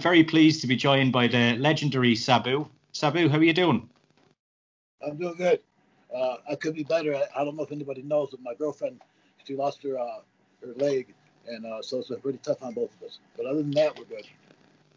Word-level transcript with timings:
I'm 0.00 0.02
very 0.02 0.24
pleased 0.24 0.62
to 0.62 0.66
be 0.66 0.76
joined 0.76 1.12
by 1.12 1.26
the 1.26 1.58
legendary 1.58 2.16
Sabu. 2.16 2.66
Sabu, 2.92 3.28
how 3.28 3.36
are 3.36 3.42
you 3.42 3.52
doing? 3.52 3.86
I'm 5.06 5.18
doing 5.18 5.34
good. 5.34 5.60
Uh, 6.16 6.36
I 6.50 6.54
could 6.54 6.74
be 6.74 6.84
better. 6.84 7.14
I, 7.14 7.24
I, 7.36 7.44
don't 7.44 7.54
know 7.54 7.64
if 7.64 7.70
anybody 7.70 8.00
knows, 8.00 8.30
but 8.30 8.40
my 8.40 8.54
girlfriend, 8.54 9.02
she 9.44 9.54
lost 9.54 9.82
her 9.82 9.98
uh, 9.98 10.20
her 10.62 10.72
leg, 10.76 11.12
and 11.46 11.66
uh, 11.66 11.82
so 11.82 11.98
it's 11.98 12.08
been 12.08 12.18
pretty 12.22 12.38
tough 12.38 12.62
on 12.62 12.72
both 12.72 12.96
of 12.96 13.08
us. 13.08 13.18
But 13.36 13.44
other 13.44 13.58
than 13.58 13.72
that, 13.72 13.98
we're 13.98 14.06
good. 14.06 14.26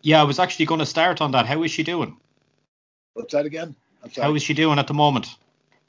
Yeah, 0.03 0.21
I 0.21 0.23
was 0.23 0.39
actually 0.39 0.67
going 0.67 0.79
to 0.79 0.85
start 0.85 1.19
on 1.19 1.31
that. 1.31 1.47
How 1.47 1.63
is 1.63 1.71
she 1.71 1.83
doing? 1.83 2.15
What's 3.13 3.33
that 3.33 3.45
again? 3.45 3.75
I'm 4.05 4.09
sorry. 4.09 4.25
How 4.25 4.35
is 4.35 4.41
she 4.41 4.53
doing 4.53 4.79
at 4.79 4.87
the 4.87 4.93
moment? 4.93 5.35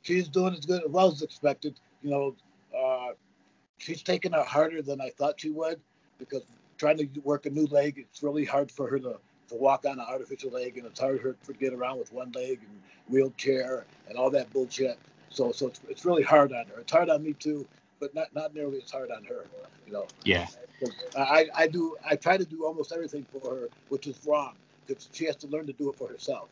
She's 0.02 0.27
doing 0.27 0.55
as 0.55 0.66
good 0.66 0.83
as 0.83 0.91
well 0.91 1.07
as 1.07 1.23
expected. 1.23 1.79
You 2.02 2.10
know, 2.10 2.37
uh, 2.77 3.12
she's 3.79 4.02
taking 4.02 4.33
it 4.33 4.45
harder 4.45 4.83
than 4.83 5.01
I 5.01 5.10
thought 5.10 5.41
she 5.41 5.51
would 5.51 5.80
because 6.19 6.43
trying 6.84 6.98
to 6.98 7.20
work 7.20 7.47
a 7.47 7.51
new 7.51 7.66
leg, 7.69 7.97
it's 7.97 8.23
really 8.23 8.45
hard 8.45 8.70
for 8.70 8.87
her 8.87 8.98
to, 8.98 9.16
to 9.48 9.55
walk 9.55 9.87
on 9.87 9.98
an 9.98 10.05
artificial 10.06 10.51
leg, 10.51 10.77
and 10.77 10.87
it's 10.87 11.01
hard 11.01 11.19
for 11.19 11.29
her 11.29 11.37
to 11.47 11.52
get 11.55 11.73
around 11.73 11.98
with 11.98 12.12
one 12.12 12.30
leg 12.33 12.60
and 12.60 12.79
wheelchair 13.09 13.87
and 14.07 14.19
all 14.19 14.29
that 14.29 14.52
bullshit. 14.52 14.98
So, 15.30 15.51
so 15.51 15.69
it's, 15.69 15.80
it's 15.88 16.05
really 16.05 16.23
hard 16.23 16.52
on 16.52 16.66
her. 16.66 16.80
It's 16.80 16.93
hard 16.93 17.09
on 17.09 17.23
me 17.23 17.33
too, 17.33 17.66
but 18.01 18.15
not 18.15 18.34
not 18.34 18.55
nearly 18.55 18.83
as 18.83 18.91
hard 18.91 19.10
on 19.10 19.24
her. 19.24 19.47
You 19.87 19.95
know. 19.95 20.07
Yeah. 20.24 20.47
I, 21.16 21.47
I 21.55 21.66
do 21.69 21.97
I 22.09 22.16
try 22.16 22.37
to 22.37 22.45
do 22.45 22.66
almost 22.66 22.93
everything 22.93 23.24
for 23.32 23.41
her, 23.48 23.69
which 23.88 24.07
is 24.07 24.21
wrong 24.27 24.55
because 24.87 25.09
she 25.12 25.24
has 25.24 25.37
to 25.37 25.46
learn 25.46 25.66
to 25.66 25.73
do 25.73 25.88
it 25.88 25.96
for 25.96 26.07
herself. 26.09 26.51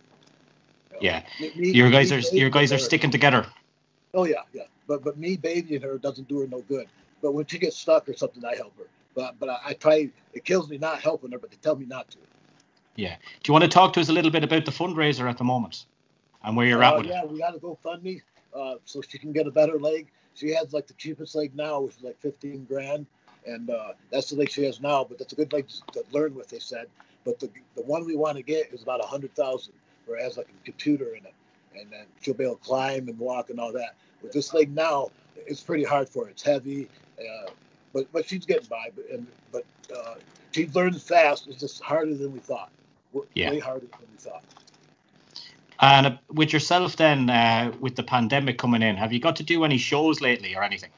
You 0.88 0.94
know? 0.94 0.98
Yeah. 1.02 1.22
Me, 1.56 1.70
your 1.72 1.90
guys 1.90 2.10
me, 2.10 2.16
are 2.16 2.20
your 2.34 2.48
guys 2.48 2.72
are 2.72 2.78
sticking 2.78 3.10
together. 3.10 3.44
Oh 4.14 4.24
yeah, 4.24 4.36
yeah. 4.54 4.62
But 4.88 5.04
but 5.04 5.18
me 5.18 5.36
babying 5.36 5.82
her 5.82 5.98
doesn't 5.98 6.26
do 6.26 6.40
her 6.40 6.46
no 6.46 6.62
good. 6.62 6.86
But 7.20 7.34
when 7.34 7.44
she 7.46 7.58
gets 7.58 7.76
stuck 7.76 8.08
or 8.08 8.14
something, 8.14 8.42
I 8.44 8.56
help 8.56 8.76
her. 8.78 8.86
But 9.14 9.38
but 9.38 9.48
I, 9.48 9.58
I 9.66 9.72
try. 9.74 10.10
It 10.32 10.44
kills 10.44 10.68
me 10.68 10.78
not 10.78 11.00
helping 11.00 11.32
her, 11.32 11.38
but 11.38 11.50
they 11.50 11.58
tell 11.58 11.76
me 11.76 11.86
not 11.86 12.10
to. 12.12 12.18
Yeah. 12.96 13.16
Do 13.42 13.50
you 13.50 13.52
want 13.52 13.64
to 13.64 13.70
talk 13.70 13.92
to 13.94 14.00
us 14.00 14.08
a 14.08 14.12
little 14.12 14.30
bit 14.30 14.44
about 14.44 14.64
the 14.64 14.70
fundraiser 14.70 15.28
at 15.28 15.38
the 15.38 15.44
moment 15.44 15.86
and 16.44 16.56
where 16.56 16.66
you're 16.66 16.82
uh, 16.82 16.90
at 16.90 16.96
with 16.98 17.06
yeah, 17.06 17.22
it? 17.22 17.30
we 17.30 17.38
got 17.38 17.52
to 17.52 17.58
go 17.58 17.78
fund 17.82 18.02
me 18.02 18.22
uh, 18.54 18.74
so 18.84 19.00
she 19.02 19.18
can 19.18 19.32
get 19.32 19.46
a 19.46 19.50
better 19.50 19.78
leg. 19.78 20.08
She 20.34 20.50
has 20.54 20.72
like 20.72 20.86
the 20.86 20.94
cheapest 20.94 21.34
leg 21.34 21.54
now, 21.54 21.80
which 21.80 21.96
is 21.96 22.02
like 22.02 22.20
15 22.20 22.64
grand, 22.64 23.06
and 23.46 23.70
uh, 23.70 23.92
that's 24.10 24.30
the 24.30 24.36
leg 24.36 24.50
she 24.50 24.64
has 24.64 24.80
now. 24.80 25.04
But 25.04 25.18
that's 25.18 25.32
a 25.32 25.36
good 25.36 25.52
leg 25.52 25.68
to 25.92 26.04
learn 26.10 26.34
with, 26.34 26.48
they 26.48 26.58
said. 26.58 26.86
But 27.24 27.38
the 27.38 27.50
the 27.76 27.82
one 27.82 28.04
we 28.04 28.16
want 28.16 28.36
to 28.36 28.42
get 28.42 28.72
is 28.72 28.82
about 28.82 29.02
a 29.02 29.06
hundred 29.06 29.34
thousand, 29.34 29.74
where 30.06 30.18
it 30.18 30.22
has 30.22 30.36
like 30.36 30.48
a 30.48 30.64
computer 30.64 31.14
in 31.14 31.24
it, 31.24 31.34
and 31.78 31.90
then 31.90 32.06
she'll 32.20 32.34
be 32.34 32.44
able 32.44 32.56
to 32.56 32.62
climb 32.62 33.08
and 33.08 33.18
walk 33.18 33.50
and 33.50 33.60
all 33.60 33.72
that. 33.72 33.94
With 34.22 34.32
this 34.32 34.52
leg 34.54 34.74
now, 34.74 35.10
it's 35.36 35.62
pretty 35.62 35.84
hard 35.84 36.08
for 36.08 36.24
her. 36.24 36.30
It's 36.30 36.42
heavy, 36.42 36.88
uh, 37.18 37.50
but 37.92 38.10
but 38.12 38.28
she's 38.28 38.46
getting 38.46 38.68
by. 38.68 38.90
But 38.94 39.06
and 39.10 39.26
but 39.50 39.64
uh, 39.94 40.14
she 40.52 40.66
learns 40.68 41.02
fast. 41.02 41.48
It's 41.48 41.60
just 41.60 41.82
harder 41.82 42.14
than 42.14 42.32
we 42.32 42.38
thought. 42.38 42.70
Yeah. 43.34 43.50
Way 43.50 43.58
harder 43.58 43.86
than 43.86 44.08
we 44.10 44.18
thought. 44.18 44.44
And 45.80 46.06
uh, 46.06 46.16
with 46.28 46.52
yourself, 46.52 46.96
then, 46.96 47.28
uh, 47.28 47.72
with 47.80 47.96
the 47.96 48.04
pandemic 48.04 48.56
coming 48.56 48.82
in, 48.82 48.96
have 48.96 49.12
you 49.12 49.18
got 49.18 49.36
to 49.36 49.42
do 49.42 49.64
any 49.64 49.78
shows 49.78 50.20
lately 50.20 50.54
or 50.54 50.62
anything? 50.62 50.90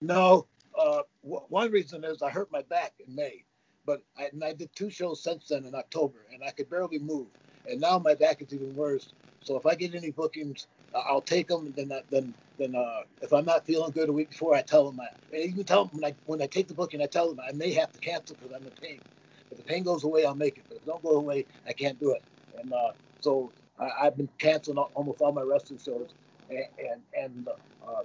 No. 0.00 0.46
Uh, 0.78 1.02
w- 1.22 1.42
one 1.48 1.70
reason 1.70 2.04
is 2.04 2.20
I 2.20 2.28
hurt 2.28 2.52
my 2.52 2.62
back 2.62 2.92
in 3.04 3.14
May, 3.14 3.44
but 3.86 4.02
I, 4.18 4.28
I 4.44 4.52
did 4.52 4.68
two 4.74 4.90
shows 4.90 5.22
since 5.22 5.48
then 5.48 5.64
in 5.64 5.74
October, 5.74 6.18
and 6.32 6.44
I 6.44 6.50
could 6.50 6.68
barely 6.68 6.98
move. 6.98 7.28
And 7.66 7.80
now 7.80 7.98
my 7.98 8.14
back 8.14 8.42
is 8.42 8.52
even 8.52 8.76
worse. 8.76 9.08
So 9.42 9.56
if 9.56 9.64
I 9.64 9.74
get 9.74 9.94
any 9.94 10.10
bookings, 10.10 10.66
I'll 10.94 11.22
take 11.22 11.48
them. 11.48 11.74
Then 11.76 11.92
then 12.10 12.34
then 12.58 12.74
uh, 12.76 13.02
if 13.22 13.32
I'm 13.32 13.46
not 13.46 13.66
feeling 13.66 13.92
good 13.92 14.10
a 14.10 14.14
week 14.14 14.30
before, 14.30 14.56
I 14.56 14.62
tell 14.62 14.86
them 14.86 15.00
I, 15.00 15.08
And 15.32 15.44
even 15.50 15.64
tell 15.64 15.86
them 15.86 16.00
when 16.00 16.12
I 16.12 16.16
when 16.26 16.42
I 16.42 16.46
take 16.48 16.68
the 16.68 16.74
booking, 16.74 17.02
I 17.02 17.06
tell 17.06 17.28
them 17.28 17.40
I 17.40 17.52
may 17.52 17.72
have 17.74 17.92
to 17.92 18.00
cancel 18.00 18.36
because 18.36 18.54
I'm 18.56 18.66
in 18.66 18.72
pain. 18.82 19.02
If 19.50 19.58
the 19.58 19.64
pain 19.64 19.84
goes 19.84 20.04
away, 20.04 20.26
I'll 20.26 20.36
make 20.36 20.58
it. 20.58 20.64
But 20.68 20.76
if 20.76 20.82
it 20.82 20.86
don't 20.86 21.02
go 21.04 21.12
away, 21.18 21.46
I 21.68 21.74
can't 21.74 22.00
do 22.00 22.12
it. 22.12 22.22
And 22.60 22.72
uh, 22.72 22.92
so 23.20 23.52
I, 23.78 23.90
have 24.06 24.16
been 24.18 24.30
canceling 24.38 24.78
almost 24.78 25.20
all 25.20 25.32
my 25.32 25.42
wrestling 25.42 25.80
shows, 25.84 26.14
and 26.50 26.64
and, 26.78 27.02
and 27.14 27.48
uh, 27.86 28.02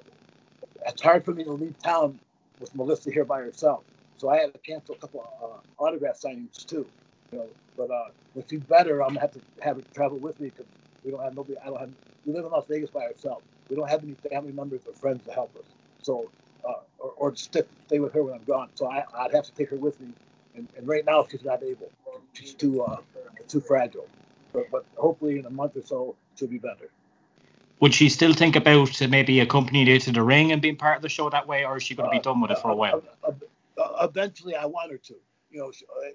it's 0.88 1.02
hard 1.02 1.26
for 1.26 1.34
me 1.34 1.46
to 1.46 1.54
leave 1.54 1.76
town 1.84 2.20
with 2.60 2.76
Melissa 2.76 3.12
here 3.12 3.26
by 3.26 3.40
herself. 3.42 3.86
So 4.18 4.30
I 4.30 4.38
had 4.40 4.54
to 4.54 4.60
cancel 4.60 4.96
a 4.96 5.00
couple 5.00 5.22
of 5.42 5.52
uh, 5.52 5.84
autograph 5.84 6.18
signings 6.24 6.66
too. 6.66 6.92
You 7.32 7.40
know, 7.40 7.50
but 7.78 7.92
uh, 7.92 8.10
when 8.34 8.46
she's 8.50 8.62
better, 8.62 9.02
I'm 9.04 9.10
gonna 9.10 9.22
have 9.22 9.34
to 9.34 9.42
have 9.62 9.78
her 9.78 9.84
travel 9.96 10.20
with 10.20 10.40
me 10.40 10.50
because 10.50 10.68
we 11.04 11.12
don't 11.12 11.24
have 11.24 11.36
nobody. 11.36 11.58
I 11.60 11.66
don't 11.66 11.80
have. 11.80 11.92
We 12.26 12.34
live 12.34 12.46
in 12.46 12.52
Las 12.52 12.66
Vegas 12.68 12.90
by 12.90 13.02
ourselves. 13.02 13.46
We 13.70 13.76
don't 13.76 13.90
have 13.90 14.04
any 14.04 14.14
family 14.30 14.52
members 14.52 14.82
or 14.88 14.94
friends 14.94 15.26
to 15.26 15.32
help 15.34 15.56
us. 15.56 15.66
So, 16.02 16.30
uh, 16.68 16.74
or, 16.98 17.12
or 17.18 17.36
stick, 17.36 17.68
stay 17.88 18.00
with 18.00 18.14
her 18.14 18.24
when 18.24 18.34
I'm 18.34 18.44
gone. 18.44 18.70
So 18.76 18.88
I, 18.88 19.04
would 19.24 19.34
have 19.34 19.46
to 19.46 19.54
take 19.54 19.70
her 19.70 19.78
with 19.78 20.00
me. 20.02 20.10
And, 20.56 20.68
and 20.78 20.88
right 20.88 21.06
now 21.06 21.26
she's 21.30 21.44
not 21.44 21.64
able. 21.64 21.92
She's 22.34 22.54
too 22.54 22.82
uh, 22.82 22.98
too 23.48 23.62
fragile 23.62 24.08
but, 24.54 24.72
but 24.72 24.86
hopefully 24.96 25.40
in 25.40 25.46
a 25.46 25.50
month 25.50 25.76
or 25.76 25.84
so 25.84 26.16
she'll 26.36 26.48
be 26.48 26.58
better. 26.58 26.90
Would 27.80 27.94
she 27.94 28.10
still 28.10 28.34
think 28.34 28.56
about 28.56 29.00
maybe 29.10 29.40
accompanying 29.40 29.88
you 29.88 30.00
to 30.00 30.12
the 30.12 30.22
ring 30.22 30.52
and 30.52 30.62
being 30.62 30.76
part 30.76 30.98
of 30.98 31.02
the 31.02 31.10
show 31.10 31.30
that 31.30 31.48
way, 31.48 31.64
or 31.64 31.78
is 31.78 31.84
she 31.84 31.96
going 31.96 32.10
to 32.10 32.12
be 32.12 32.20
uh, 32.20 32.24
done 32.24 32.42
with 32.42 32.52
it 32.52 32.60
for 32.60 32.72
a 32.72 32.76
while? 32.76 33.02
Uh, 33.24 33.32
uh, 33.78 34.08
eventually, 34.08 34.56
I 34.56 34.66
want 34.66 34.92
her 34.92 34.98
to. 34.98 35.16
You 35.50 35.60
know, 35.60 35.72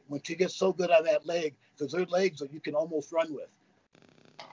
when 0.09 0.21
she 0.23 0.35
gets 0.35 0.55
so 0.55 0.73
good 0.73 0.91
on 0.91 1.05
that 1.05 1.27
leg, 1.27 1.55
because 1.77 1.95
her 1.95 2.05
legs 2.05 2.43
you 2.53 2.61
can 2.61 2.75
almost 2.75 3.11
run 3.13 3.33
with. 3.35 3.49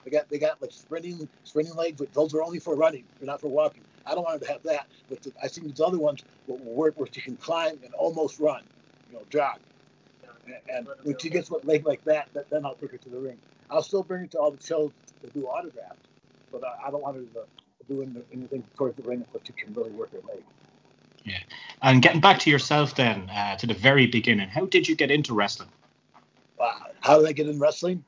They 0.04 0.10
got 0.10 0.28
they 0.28 0.38
got 0.38 0.60
like 0.60 0.72
sprinting 0.72 1.28
sprinting 1.44 1.74
legs, 1.74 1.98
but 1.98 2.12
those 2.12 2.34
are 2.34 2.42
only 2.42 2.58
for 2.58 2.74
running. 2.74 3.04
They're 3.18 3.26
not 3.26 3.40
for 3.40 3.48
walking. 3.48 3.82
I 4.04 4.14
don't 4.14 4.24
want 4.24 4.40
her 4.40 4.46
to 4.46 4.52
have 4.52 4.62
that, 4.64 4.88
but 5.08 5.22
the, 5.22 5.32
I 5.42 5.48
think 5.48 5.68
these 5.68 5.80
other 5.80 5.98
ones 5.98 6.24
will, 6.46 6.58
will 6.58 6.74
where 6.74 7.08
she 7.12 7.20
can 7.20 7.36
climb 7.36 7.78
and 7.84 7.94
almost 7.94 8.40
run. 8.40 8.62
You 9.10 9.18
know, 9.18 9.22
jog. 9.30 9.58
And, 10.46 10.56
and 10.68 10.88
when 11.04 11.18
she 11.18 11.30
gets 11.30 11.50
a 11.50 11.56
leg 11.64 11.86
like 11.86 12.02
that, 12.04 12.28
then 12.50 12.66
I'll 12.66 12.74
take 12.74 12.90
her 12.90 12.98
to 12.98 13.08
the 13.08 13.18
ring. 13.18 13.38
I'll 13.70 13.82
still 13.82 14.02
bring 14.02 14.22
her 14.22 14.26
to 14.28 14.38
all 14.38 14.50
the 14.50 14.62
shows 14.62 14.90
to 15.22 15.30
do 15.30 15.46
autographs, 15.46 16.00
but 16.50 16.64
I, 16.64 16.88
I 16.88 16.90
don't 16.90 17.02
want 17.02 17.16
her 17.16 17.22
to, 17.22 17.46
do 17.88 18.00
anything 18.32 18.62
towards 18.76 18.96
the 18.96 19.02
ring 19.02 19.24
but 19.32 19.44
she 19.44 19.52
can 19.52 19.74
really 19.74 19.90
work 19.90 20.12
her 20.12 20.20
leg. 20.28 20.42
Yeah. 21.24 21.38
And 21.82 22.00
getting 22.00 22.20
back 22.20 22.38
to 22.40 22.50
yourself 22.50 22.94
then, 22.94 23.28
uh, 23.28 23.56
to 23.56 23.66
the 23.66 23.74
very 23.74 24.06
beginning, 24.06 24.48
how 24.48 24.66
did 24.66 24.88
you 24.88 24.94
get 24.94 25.10
into 25.10 25.34
wrestling? 25.34 25.68
Uh, 26.60 26.72
how 27.00 27.18
did 27.18 27.28
I 27.28 27.32
get 27.32 27.48
into 27.48 27.58
wrestling? 27.58 28.04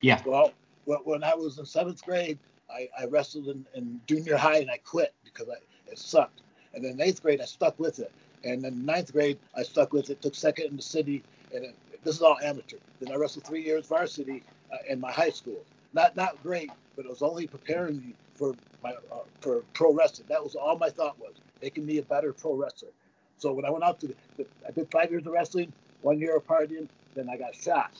Yeah. 0.00 0.22
Well, 0.24 0.52
when 0.84 1.24
I 1.24 1.34
was 1.34 1.58
in 1.58 1.66
seventh 1.66 2.04
grade, 2.04 2.38
I, 2.70 2.88
I 2.98 3.06
wrestled 3.06 3.48
in, 3.48 3.66
in, 3.74 4.00
junior 4.06 4.36
high 4.36 4.58
and 4.58 4.70
I 4.70 4.78
quit 4.78 5.14
because 5.24 5.48
I, 5.48 5.56
it 5.90 5.98
sucked. 5.98 6.42
And 6.74 6.84
then 6.84 7.00
eighth 7.00 7.22
grade, 7.22 7.40
I 7.40 7.44
stuck 7.44 7.78
with 7.78 7.98
it. 7.98 8.12
And 8.44 8.62
then 8.62 8.84
ninth 8.86 9.12
grade, 9.12 9.38
I 9.56 9.62
stuck 9.62 9.92
with 9.92 10.10
it, 10.10 10.22
took 10.22 10.34
second 10.34 10.66
in 10.66 10.76
the 10.76 10.82
city, 10.82 11.22
and 11.54 11.64
it, 11.64 11.76
this 12.04 12.16
is 12.16 12.22
all 12.22 12.38
amateur. 12.42 12.78
Then 13.00 13.12
I 13.12 13.16
wrestled 13.16 13.44
three 13.44 13.62
years 13.62 13.86
varsity 13.86 14.42
uh, 14.72 14.76
in 14.88 15.00
my 15.00 15.12
high 15.12 15.30
school. 15.30 15.62
Not 15.92 16.16
not 16.16 16.42
great, 16.42 16.70
but 16.96 17.04
it 17.04 17.08
was 17.08 17.22
only 17.22 17.46
preparing 17.46 17.98
me 17.98 18.14
for 18.34 18.54
my 18.82 18.92
uh, 19.12 19.18
for 19.40 19.62
pro 19.74 19.92
wrestling. 19.92 20.28
That 20.28 20.42
was 20.42 20.54
all 20.54 20.78
my 20.78 20.88
thought 20.88 21.18
was 21.18 21.34
making 21.60 21.84
me 21.84 21.98
a 21.98 22.02
better 22.02 22.32
pro 22.32 22.54
wrestler. 22.54 22.90
So 23.38 23.52
when 23.52 23.64
I 23.64 23.70
went 23.70 23.84
out 23.84 24.00
to, 24.00 24.14
the, 24.36 24.46
I 24.66 24.70
did 24.70 24.90
five 24.90 25.10
years 25.10 25.26
of 25.26 25.32
wrestling, 25.32 25.72
one 26.02 26.18
year 26.18 26.36
of 26.36 26.46
partying, 26.46 26.88
then 27.14 27.28
I 27.28 27.36
got 27.36 27.54
shot. 27.54 27.90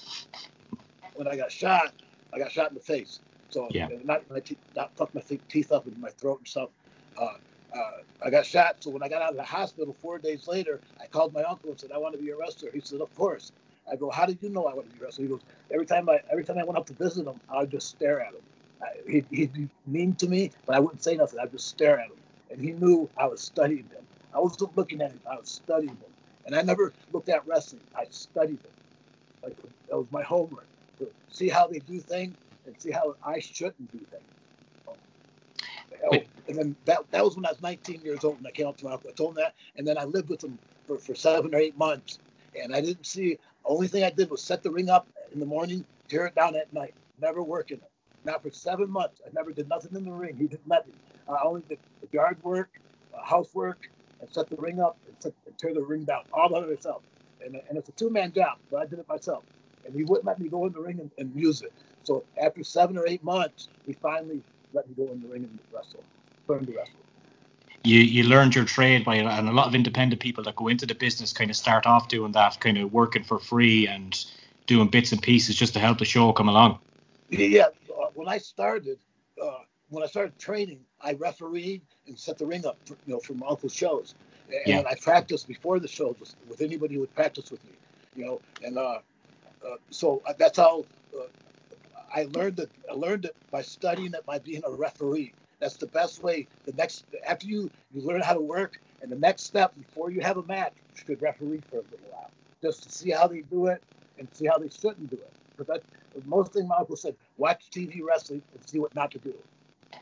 When 1.14 1.26
I 1.26 1.36
got 1.36 1.50
shot, 1.50 1.92
I 2.32 2.38
got 2.38 2.50
shot 2.50 2.68
in 2.68 2.74
the 2.74 2.80
face. 2.80 3.20
So 3.50 3.68
yeah. 3.70 3.88
not 4.04 4.28
my 4.30 4.40
teeth, 4.40 4.58
not 4.76 4.94
fucked 4.96 5.14
my 5.14 5.22
teeth 5.48 5.72
up 5.72 5.86
in 5.86 6.00
my 6.00 6.10
throat 6.10 6.38
and 6.38 6.48
stuff. 6.48 6.70
Uh, 7.18 7.34
uh, 7.74 7.90
I 8.24 8.30
got 8.30 8.46
shot. 8.46 8.76
So 8.80 8.90
when 8.90 9.02
I 9.02 9.08
got 9.08 9.22
out 9.22 9.30
of 9.30 9.36
the 9.36 9.42
hospital 9.42 9.94
four 10.00 10.18
days 10.18 10.46
later, 10.46 10.80
I 11.00 11.06
called 11.06 11.32
my 11.32 11.42
uncle 11.42 11.70
and 11.70 11.80
said, 11.80 11.92
I 11.92 11.98
want 11.98 12.14
to 12.14 12.20
be 12.20 12.30
a 12.30 12.36
wrestler. 12.36 12.70
He 12.72 12.80
said, 12.80 13.00
Of 13.00 13.14
course. 13.16 13.52
I 13.90 13.96
go, 13.96 14.10
How 14.10 14.26
did 14.26 14.38
you 14.40 14.50
know 14.50 14.66
I 14.66 14.74
want 14.74 14.90
to 14.90 14.96
be 14.96 15.02
a 15.02 15.06
wrestler? 15.06 15.24
He 15.24 15.30
goes, 15.30 15.40
Every 15.70 15.86
time 15.86 16.08
I 16.08 16.20
every 16.30 16.44
time 16.44 16.58
I 16.58 16.64
went 16.64 16.78
up 16.78 16.86
to 16.86 16.94
visit 16.94 17.26
him, 17.26 17.40
I 17.48 17.58
would 17.60 17.70
just 17.70 17.88
stare 17.88 18.20
at 18.20 18.34
him. 18.34 18.42
I, 18.82 19.10
he'd, 19.10 19.26
he'd 19.30 19.52
be 19.52 19.68
mean 19.86 20.14
to 20.16 20.28
me, 20.28 20.52
but 20.66 20.76
I 20.76 20.80
wouldn't 20.80 21.02
say 21.02 21.16
nothing. 21.16 21.38
I'd 21.40 21.52
just 21.52 21.68
stare 21.68 21.98
at 21.98 22.06
him. 22.06 22.16
And 22.50 22.60
he 22.60 22.72
knew 22.72 23.08
I 23.16 23.26
was 23.26 23.40
studying 23.40 23.84
him. 23.84 24.04
I 24.34 24.40
wasn't 24.40 24.76
looking 24.76 25.02
at 25.02 25.10
him, 25.10 25.20
I 25.30 25.36
was 25.36 25.48
studying 25.48 25.90
him. 25.90 26.12
And 26.46 26.54
I 26.54 26.62
never 26.62 26.92
looked 27.12 27.28
at 27.28 27.46
wrestling, 27.46 27.82
I 27.96 28.06
studied 28.10 28.58
it. 28.64 28.72
Like 29.42 29.56
that 29.88 29.96
was 29.96 30.06
my 30.10 30.22
homework. 30.22 30.66
To 31.00 31.10
see 31.28 31.48
how 31.48 31.66
they 31.66 31.80
do 31.80 32.00
things 32.00 32.36
and 32.66 32.80
see 32.80 32.92
how 32.92 33.16
I 33.24 33.40
shouldn't 33.40 33.90
do 33.92 33.98
things. 33.98 34.22
Wait. 36.10 36.28
And 36.48 36.56
then 36.56 36.76
that, 36.86 37.00
that 37.10 37.24
was 37.24 37.36
when 37.36 37.46
I 37.46 37.50
was 37.50 37.62
19 37.62 38.02
years 38.02 38.24
old 38.24 38.38
and 38.38 38.46
I 38.46 38.50
came 38.50 38.66
up 38.66 38.76
to 38.78 38.84
my 38.84 38.92
uncle. 38.92 39.10
I 39.10 39.12
told 39.14 39.30
him 39.30 39.42
that. 39.42 39.54
And 39.76 39.86
then 39.86 39.98
I 39.98 40.04
lived 40.04 40.28
with 40.28 40.42
him 40.42 40.58
for, 40.86 40.98
for 40.98 41.14
seven 41.14 41.54
or 41.54 41.58
eight 41.58 41.76
months. 41.76 42.18
And 42.60 42.74
I 42.74 42.80
didn't 42.80 43.06
see, 43.06 43.38
only 43.64 43.88
thing 43.88 44.04
I 44.04 44.10
did 44.10 44.30
was 44.30 44.42
set 44.42 44.62
the 44.62 44.70
ring 44.70 44.90
up 44.90 45.08
in 45.32 45.40
the 45.40 45.46
morning, 45.46 45.84
tear 46.08 46.26
it 46.26 46.34
down 46.34 46.56
at 46.56 46.72
night, 46.72 46.94
never 47.20 47.42
working 47.42 47.78
it. 47.78 47.90
Now 48.24 48.38
for 48.38 48.50
seven 48.50 48.90
months, 48.90 49.20
I 49.24 49.30
never 49.34 49.52
did 49.52 49.68
nothing 49.68 49.94
in 49.94 50.04
the 50.04 50.12
ring. 50.12 50.36
He 50.36 50.46
didn't 50.46 50.68
let 50.68 50.86
me. 50.86 50.94
I 51.28 51.38
only 51.44 51.62
did 51.68 51.78
the 52.00 52.08
yard 52.12 52.38
work, 52.42 52.70
uh, 53.14 53.24
housework, 53.24 53.78
and 54.20 54.28
set 54.30 54.50
the 54.50 54.56
ring 54.56 54.80
up 54.80 54.98
and, 55.06 55.16
set, 55.20 55.32
and 55.46 55.56
tear 55.58 55.72
the 55.74 55.82
ring 55.82 56.04
down 56.04 56.22
all 56.32 56.48
by 56.48 56.60
myself. 56.60 57.02
And, 57.44 57.56
and 57.68 57.78
it's 57.78 57.88
a 57.88 57.92
two-man 57.92 58.32
job, 58.32 58.58
but 58.70 58.82
I 58.82 58.86
did 58.86 58.98
it 58.98 59.08
myself. 59.08 59.44
And 59.90 59.98
he 59.98 60.04
wouldn't 60.04 60.26
let 60.26 60.38
me 60.38 60.48
go 60.48 60.66
in 60.66 60.72
the 60.72 60.80
ring 60.80 61.00
and, 61.00 61.10
and 61.18 61.34
use 61.34 61.62
it. 61.62 61.72
So 62.04 62.22
after 62.40 62.62
seven 62.62 62.96
or 62.96 63.06
eight 63.08 63.24
months, 63.24 63.68
he 63.86 63.92
finally 63.92 64.40
let 64.72 64.88
me 64.88 64.94
go 64.94 65.10
in 65.12 65.20
the 65.20 65.26
ring 65.26 65.42
and 65.42 65.58
wrestle, 65.72 66.04
learn 66.46 66.64
to 66.66 66.72
wrestle. 66.72 67.00
You, 67.82 67.98
you 67.98 68.24
learned 68.24 68.54
your 68.54 68.64
trade 68.64 69.04
by 69.04 69.16
and 69.16 69.48
a 69.48 69.52
lot 69.52 69.66
of 69.66 69.74
independent 69.74 70.20
people 70.20 70.44
that 70.44 70.54
go 70.54 70.68
into 70.68 70.86
the 70.86 70.94
business 70.94 71.32
kind 71.32 71.50
of 71.50 71.56
start 71.56 71.86
off 71.86 72.08
doing 72.08 72.30
that 72.32 72.60
kind 72.60 72.78
of 72.78 72.92
working 72.92 73.24
for 73.24 73.40
free 73.40 73.88
and 73.88 74.24
doing 74.66 74.88
bits 74.88 75.10
and 75.10 75.20
pieces 75.20 75.56
just 75.56 75.72
to 75.72 75.80
help 75.80 75.98
the 75.98 76.04
show 76.04 76.32
come 76.32 76.48
along. 76.48 76.78
Yeah, 77.30 77.64
uh, 77.64 78.06
when 78.14 78.28
I 78.28 78.38
started, 78.38 78.98
uh, 79.42 79.60
when 79.88 80.04
I 80.04 80.06
started 80.06 80.38
training, 80.38 80.80
I 81.00 81.14
refereed 81.14 81.82
and 82.06 82.16
set 82.16 82.38
the 82.38 82.46
ring 82.46 82.64
up, 82.64 82.76
for, 82.84 82.94
you 83.06 83.14
know, 83.14 83.18
for 83.18 83.32
my 83.32 83.48
uncle's 83.48 83.74
shows, 83.74 84.14
and 84.48 84.60
Yeah. 84.66 84.82
I 84.88 84.94
practiced 84.94 85.48
before 85.48 85.80
the 85.80 85.88
shows 85.88 86.16
with, 86.20 86.34
with 86.48 86.60
anybody 86.60 86.94
who 86.94 87.00
would 87.00 87.14
practice 87.14 87.50
with 87.50 87.64
me, 87.64 87.72
you 88.14 88.24
know, 88.26 88.40
and 88.62 88.78
uh, 88.78 88.82
uh, 88.82 88.98
so 89.90 90.22
that's 90.38 90.58
how 90.58 90.86
uh, 91.18 91.24
I 92.14 92.24
learned 92.30 92.60
it. 92.60 92.70
I 92.90 92.94
learned 92.94 93.26
it 93.26 93.36
by 93.52 93.62
studying 93.62 94.14
it 94.14 94.26
by 94.26 94.38
being 94.40 94.62
a 94.66 94.72
referee. 94.72 95.34
That's 95.60 95.78
the 95.78 95.88
best 95.88 96.22
way. 96.22 96.48
The 96.66 96.72
next 96.74 97.06
after 97.26 97.46
you 97.46 97.72
you 97.92 98.02
learn 98.02 98.22
how 98.22 98.34
to 98.34 98.40
work, 98.40 98.74
and 99.02 99.12
the 99.12 99.16
next 99.18 99.44
step 99.44 99.74
before 99.76 100.10
you 100.10 100.20
have 100.22 100.38
a 100.38 100.44
match, 100.44 100.74
you 100.76 101.02
should 101.06 101.22
referee 101.22 101.64
for 101.70 101.80
a 101.80 101.84
little 101.90 102.10
while, 102.10 102.32
just 102.62 102.84
to 102.84 102.90
see 102.90 103.10
how 103.10 103.28
they 103.28 103.42
do 103.42 103.66
it 103.68 103.82
and 104.18 104.28
see 104.32 104.46
how 104.46 104.58
they 104.58 104.70
shouldn't 104.70 105.10
do 105.10 105.16
it. 105.16 105.34
But 105.58 105.68
that 105.68 105.82
most 106.26 106.54
thing 106.54 106.68
my 106.68 106.76
uncle 106.78 106.96
said: 106.96 107.16
watch 107.36 107.70
TV 107.74 108.00
wrestling 108.06 108.42
and 108.54 108.62
see 108.64 108.78
what 108.80 108.94
not 108.94 109.12
to 109.12 109.20
do. 109.20 109.34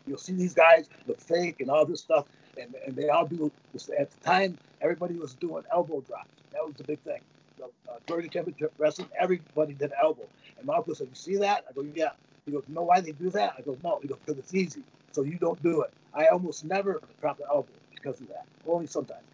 You'll 0.06 0.18
see 0.18 0.34
these 0.34 0.54
guys 0.54 0.88
look 1.06 1.20
fake 1.20 1.56
and 1.60 1.70
all 1.70 1.86
this 1.86 2.02
stuff, 2.02 2.26
and, 2.56 2.74
and 2.86 2.96
they 2.96 3.08
all 3.08 3.26
do. 3.26 3.52
At 3.98 4.10
the 4.10 4.18
time, 4.24 4.58
everybody 4.82 5.16
was 5.16 5.34
doing 5.36 5.64
elbow 5.72 6.02
drops. 6.02 6.44
That 6.52 6.66
was 6.66 6.76
the 6.76 6.84
big 6.84 7.02
thing. 7.02 7.20
Uh, 7.62 7.98
during 8.06 8.24
the 8.24 8.28
championship 8.30 8.72
wrestling, 8.78 9.08
everybody 9.18 9.74
did 9.74 9.92
elbow. 10.02 10.28
And 10.58 10.66
my 10.66 10.76
uncle 10.76 10.94
said, 10.94 11.08
"You 11.08 11.14
see 11.14 11.36
that?" 11.36 11.64
I 11.68 11.72
go, 11.72 11.82
"Yeah." 11.94 12.10
He 12.46 12.52
goes, 12.52 12.64
You 12.68 12.74
"Know 12.74 12.82
why 12.82 13.00
they 13.00 13.12
do 13.12 13.30
that?" 13.30 13.54
I 13.58 13.62
go, 13.62 13.76
"No." 13.84 13.98
He 14.02 14.08
goes, 14.08 14.18
"Because 14.24 14.38
it's 14.38 14.54
easy, 14.54 14.82
so 15.12 15.22
you 15.22 15.38
don't 15.38 15.62
do 15.62 15.82
it." 15.82 15.92
I 16.14 16.26
almost 16.28 16.64
never 16.64 17.00
drop 17.20 17.38
an 17.40 17.46
elbow 17.50 17.68
because 17.94 18.20
of 18.20 18.28
that. 18.28 18.46
Only 18.66 18.86
sometimes. 18.86 19.24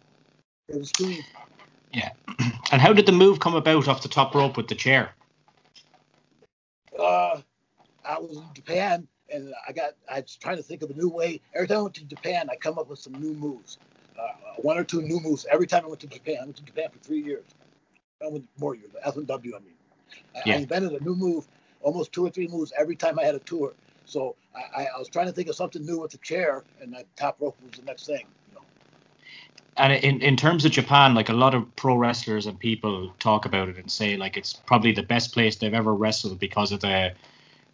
It 0.69 0.77
was 0.77 0.91
too 0.91 1.07
easy. 1.07 1.25
And 2.71 2.81
how 2.81 2.93
did 2.93 3.05
the 3.05 3.11
move 3.11 3.39
come 3.39 3.55
about 3.55 3.87
off 3.87 4.01
the 4.01 4.09
top 4.09 4.35
rope 4.35 4.57
with 4.57 4.67
the 4.67 4.75
chair? 4.75 5.11
uh, 6.99 7.41
I 8.05 8.19
was 8.19 8.37
in 8.37 8.43
Japan 8.53 9.07
and 9.31 9.53
I 9.67 9.71
got 9.71 9.93
I 10.11 10.21
was 10.21 10.35
trying 10.35 10.57
to 10.57 10.63
think 10.63 10.81
of 10.83 10.89
a 10.89 10.93
new 10.93 11.09
way. 11.09 11.41
Every 11.53 11.67
time 11.67 11.79
I 11.79 11.81
went 11.83 11.95
to 11.95 12.05
Japan, 12.05 12.49
I 12.51 12.55
come 12.55 12.77
up 12.79 12.89
with 12.89 12.99
some 12.99 13.13
new 13.13 13.33
moves, 13.33 13.77
uh, 14.19 14.27
one 14.57 14.77
or 14.77 14.83
two 14.83 15.01
new 15.01 15.19
moves 15.19 15.45
every 15.51 15.67
time 15.67 15.85
I 15.85 15.87
went 15.87 16.01
to 16.01 16.07
Japan. 16.07 16.37
I 16.41 16.45
went 16.45 16.57
to 16.57 16.63
Japan 16.63 16.89
for 16.91 16.99
three 16.99 17.21
years. 17.21 17.45
I 18.23 18.27
went 18.27 18.45
more 18.57 18.75
years, 18.75 18.91
FMW. 19.05 19.55
I 19.55 19.59
mean, 19.59 19.75
I, 20.35 20.41
Yeah. 20.45 20.55
I 20.55 20.57
invented 20.59 20.93
a 20.93 21.03
new 21.03 21.15
move, 21.15 21.47
almost 21.81 22.11
two 22.11 22.25
or 22.25 22.29
three 22.29 22.47
moves 22.47 22.71
every 22.77 22.95
time 22.95 23.19
I 23.19 23.23
had 23.23 23.35
a 23.35 23.39
tour. 23.39 23.73
So 24.05 24.35
I, 24.55 24.83
I, 24.83 24.87
I 24.95 24.99
was 24.99 25.09
trying 25.09 25.27
to 25.27 25.31
think 25.31 25.49
of 25.49 25.55
something 25.55 25.85
new 25.85 25.99
with 25.99 26.11
the 26.11 26.17
chair, 26.19 26.63
and 26.81 26.93
that 26.93 27.05
top 27.17 27.37
rope 27.39 27.57
was 27.63 27.79
the 27.79 27.85
next 27.85 28.05
thing. 28.05 28.25
You 28.49 28.55
know. 28.55 28.61
And 29.77 29.93
in, 29.93 30.21
in 30.21 30.37
terms 30.37 30.63
of 30.63 30.71
Japan, 30.71 31.15
like 31.15 31.29
a 31.29 31.33
lot 31.33 31.53
of 31.53 31.75
pro 31.75 31.95
wrestlers 31.95 32.45
and 32.45 32.57
people 32.57 33.13
talk 33.19 33.45
about 33.45 33.67
it 33.67 33.77
and 33.77 33.91
say 33.91 34.15
like 34.15 34.37
it's 34.37 34.53
probably 34.53 34.91
the 34.91 35.03
best 35.03 35.33
place 35.33 35.57
they've 35.57 35.73
ever 35.73 35.93
wrestled 35.93 36.39
because 36.39 36.71
of 36.71 36.79
the 36.79 37.13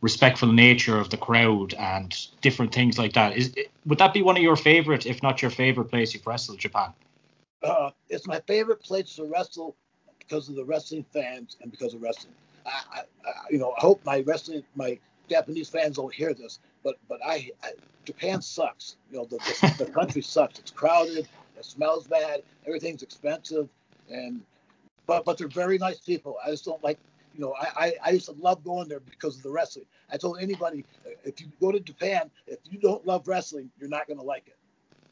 respectful 0.02 0.52
nature 0.52 0.98
of 0.98 1.12
the 1.12 1.18
crowd 1.18 1.76
and 1.76 2.28
different 2.42 2.74
things 2.74 2.98
like 2.98 3.14
that. 3.14 3.38
Is 3.38 3.54
would 3.86 4.00
that 4.00 4.14
be 4.14 4.24
one 4.24 4.36
of 4.36 4.42
your 4.42 4.56
favorite, 4.56 5.06
if 5.06 5.22
not 5.22 5.42
your 5.42 5.52
favorite 5.52 5.86
place 5.86 6.14
you've 6.14 6.26
wrestled, 6.26 6.58
Japan? 6.58 6.92
Uh, 7.62 7.92
it's 8.10 8.26
my 8.26 8.40
favorite 8.48 8.82
place 8.82 9.16
to 9.16 9.26
wrestle 9.26 9.76
because 10.31 10.48
of 10.48 10.56
the 10.56 10.63
wrestling 10.63 11.06
fans 11.12 11.57
and 11.62 11.72
because 11.72 11.94
of 11.94 12.01
wrestling. 12.01 12.33
I, 12.66 13.01
I, 13.25 13.31
you 13.50 13.57
know, 13.57 13.74
I 13.78 13.81
hope 13.81 14.00
my 14.06 14.22
wrestling, 14.22 14.63
my 14.75 14.98
Japanese 15.30 15.68
fans 15.68 15.98
don't 15.98 16.13
hear 16.13 16.33
this, 16.33 16.60
but 16.86 16.95
but 17.10 17.19
I, 17.25 17.51
I 17.62 17.74
Japan 18.06 18.42
sucks. 18.42 18.95
You 19.12 19.18
know, 19.18 19.25
the, 19.25 19.38
the, 19.38 19.75
the 19.86 19.92
country 19.92 20.22
sucks. 20.22 20.57
It's 20.60 20.72
crowded. 20.72 21.28
It 21.57 21.66
smells 21.66 22.07
bad. 22.07 22.44
Everything's 22.66 23.04
expensive, 23.04 23.68
and 24.10 24.42
but 25.06 25.25
but 25.25 25.38
they're 25.38 25.50
very 25.50 25.78
nice 25.78 26.00
people. 26.00 26.38
I 26.45 26.51
just 26.51 26.63
don't 26.63 26.81
like. 26.81 26.98
You 27.34 27.42
know, 27.42 27.54
I, 27.60 27.86
I, 27.86 27.94
I 28.06 28.10
used 28.12 28.25
to 28.25 28.34
love 28.34 28.63
going 28.63 28.88
there 28.88 29.00
because 29.01 29.36
of 29.38 29.44
the 29.44 29.51
wrestling. 29.51 29.86
I 30.12 30.18
told 30.18 30.39
anybody, 30.42 30.86
if 31.24 31.39
you 31.39 31.48
go 31.62 31.72
to 31.72 31.80
Japan, 31.80 32.30
if 32.45 32.60
you 32.69 32.77
don't 32.77 33.06
love 33.06 33.27
wrestling, 33.27 33.69
you're 33.80 33.89
not 33.89 34.07
going 34.07 34.19
to 34.19 34.25
like 34.25 34.48
it 34.48 34.57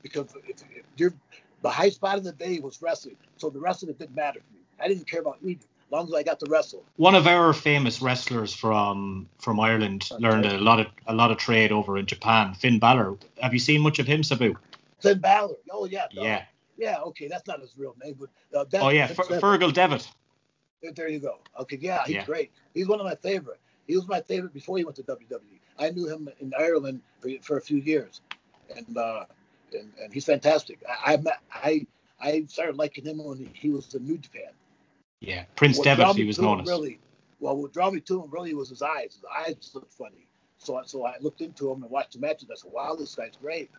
because 0.01 0.33
if, 0.47 0.61
if 0.69 0.83
you're 0.97 1.13
the 1.61 1.69
high 1.69 1.89
spot 1.89 2.17
of 2.17 2.23
the 2.23 2.33
day 2.33 2.59
was 2.59 2.81
wrestling. 2.81 3.15
So 3.37 3.49
the 3.49 3.59
wrestling 3.59 3.93
didn't 3.93 4.15
matter 4.15 4.39
to 4.39 4.45
me. 4.53 4.58
I 4.81 4.87
didn't 4.87 5.07
care 5.07 5.21
about 5.21 5.37
eating, 5.41 5.57
as 5.87 5.91
long 5.91 6.07
as 6.07 6.13
I 6.13 6.23
got 6.23 6.39
to 6.41 6.45
wrestle. 6.49 6.83
One 6.97 7.15
of 7.15 7.27
our 7.27 7.53
famous 7.53 8.01
wrestlers 8.01 8.53
from 8.53 9.27
from 9.39 9.59
Ireland 9.59 10.09
learned 10.19 10.45
a 10.45 10.57
lot 10.57 10.79
of 10.79 10.87
a 11.07 11.13
lot 11.13 11.31
of 11.31 11.37
trade 11.37 11.71
over 11.71 11.97
in 11.97 12.05
Japan. 12.05 12.53
Finn 12.53 12.79
Balor. 12.79 13.17
Have 13.41 13.53
you 13.53 13.59
seen 13.59 13.81
much 13.81 13.99
of 13.99 14.07
him, 14.07 14.23
Sabu? 14.23 14.55
Finn 15.01 15.19
Balor. 15.19 15.55
Oh 15.71 15.85
yeah. 15.85 16.03
uh, 16.05 16.07
Yeah. 16.11 16.43
yeah. 16.77 16.97
Okay, 17.07 17.27
that's 17.27 17.47
not 17.47 17.59
his 17.61 17.73
real 17.77 17.95
name, 18.03 18.15
but 18.19 18.29
uh, 18.57 18.65
that, 18.71 18.81
Oh 18.81 18.89
yeah, 18.89 19.07
Fer- 19.07 19.23
Fergal 19.39 19.73
Devitt. 19.73 20.09
there 20.95 21.09
you 21.09 21.19
go. 21.19 21.39
Okay, 21.59 21.77
yeah, 21.81 22.03
he's 22.05 22.15
Yeah. 22.15 22.25
great. 22.25 22.51
He's 22.73 22.87
one 22.87 22.99
of 22.99 23.05
my 23.05 23.15
favorite. 23.15 23.59
He 23.87 23.95
was 23.95 24.07
my 24.07 24.21
favorite 24.21 24.53
before 24.53 24.77
he 24.77 24.83
went 24.83 24.95
to 24.97 25.03
WWE. 25.03 25.59
I 25.79 25.89
knew 25.89 26.07
him 26.07 26.29
in 26.39 26.53
Ireland 26.57 27.01
for, 27.21 27.29
for 27.41 27.57
a 27.57 27.61
few 27.61 27.77
years, 27.77 28.21
and 28.75 28.97
uh, 28.97 29.25
and, 29.73 29.91
and 30.01 30.13
he's 30.13 30.25
fantastic. 30.25 30.79
I 30.87 31.17
I, 31.25 31.31
I 31.51 31.87
I 32.21 32.45
started 32.47 32.75
liking 32.75 33.05
him 33.05 33.23
when 33.23 33.49
he 33.53 33.69
was 33.71 33.93
in 33.95 34.05
New 34.05 34.17
Japan. 34.17 34.51
Yeah, 35.21 35.45
Prince 35.55 35.77
What 35.77 35.83
Devitt. 35.85 36.15
He 36.15 36.23
was 36.25 36.39
known 36.39 36.61
as. 36.61 36.67
Really, 36.67 36.99
well, 37.39 37.55
what 37.57 37.73
drew 37.73 37.91
me 37.91 37.99
to 38.01 38.23
him 38.23 38.29
really 38.31 38.53
was 38.53 38.69
his 38.69 38.81
eyes. 38.81 39.15
His 39.15 39.25
eyes 39.35 39.55
just 39.55 39.75
looked 39.75 39.91
funny. 39.91 40.25
So, 40.59 40.77
I- 40.77 40.83
so 40.85 41.05
I 41.05 41.15
looked 41.21 41.41
into 41.41 41.69
him 41.71 41.81
and 41.83 41.91
watched 41.91 42.13
the 42.13 42.19
matches. 42.19 42.49
I 42.51 42.55
said, 42.55 42.71
"Wow, 42.71 42.95
this 42.95 43.15
guy's 43.15 43.35
great." 43.41 43.69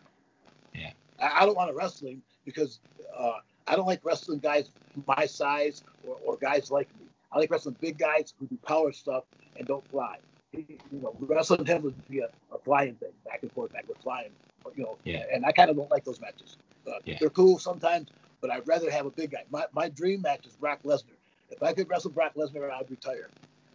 Yeah. 0.73 0.91
I, 1.19 1.41
I 1.41 1.45
don't 1.45 1.55
want 1.55 1.69
to 1.69 1.75
wrestle 1.75 2.07
him 2.09 2.21
because 2.45 2.79
uh, 3.15 3.33
I 3.67 3.75
don't 3.75 3.85
like 3.87 4.03
wrestling 4.03 4.39
guys 4.39 4.69
my 5.07 5.25
size 5.25 5.83
or, 6.07 6.17
or 6.25 6.37
guys 6.37 6.71
like 6.71 6.87
me. 6.99 7.05
I 7.31 7.39
like 7.39 7.49
wrestling 7.51 7.75
big 7.79 7.97
guys 7.97 8.33
who 8.39 8.45
do 8.47 8.57
power 8.65 8.91
stuff 8.91 9.23
and 9.57 9.67
don't 9.67 9.87
fly. 9.89 10.17
You 10.53 10.65
know, 10.91 11.15
wrestling 11.19 11.65
him 11.65 11.83
would 11.83 12.07
be 12.09 12.19
a, 12.19 12.29
a 12.53 12.57
flying 12.59 12.95
thing, 12.95 13.11
back 13.25 13.41
and 13.41 13.51
forth, 13.53 13.71
back 13.71 13.81
and 13.81 13.87
forth, 13.87 14.01
flying. 14.03 14.31
You 14.75 14.83
know, 14.83 14.97
Yeah. 15.05 15.23
and 15.33 15.45
I 15.45 15.51
kind 15.51 15.69
of 15.69 15.75
don't 15.77 15.89
like 15.89 16.03
those 16.03 16.19
matches. 16.19 16.57
Uh, 16.87 16.91
Yeah. 17.05 17.17
They're 17.19 17.29
cool 17.29 17.57
sometimes, 17.57 18.09
but 18.41 18.51
I'd 18.51 18.67
rather 18.67 18.91
have 18.91 19.05
a 19.05 19.11
big 19.11 19.31
guy. 19.31 19.43
My, 19.49 19.65
my 19.73 19.87
dream 19.89 20.21
match 20.21 20.45
is 20.45 20.53
Brock 20.55 20.79
Lesnar. 20.83 21.05
If 21.51 21.61
I 21.61 21.73
could 21.73 21.89
wrestle 21.89 22.11
Brock 22.11 22.33
Lesnar, 22.35 22.71
I'd 22.71 22.89
retire. 22.89 23.29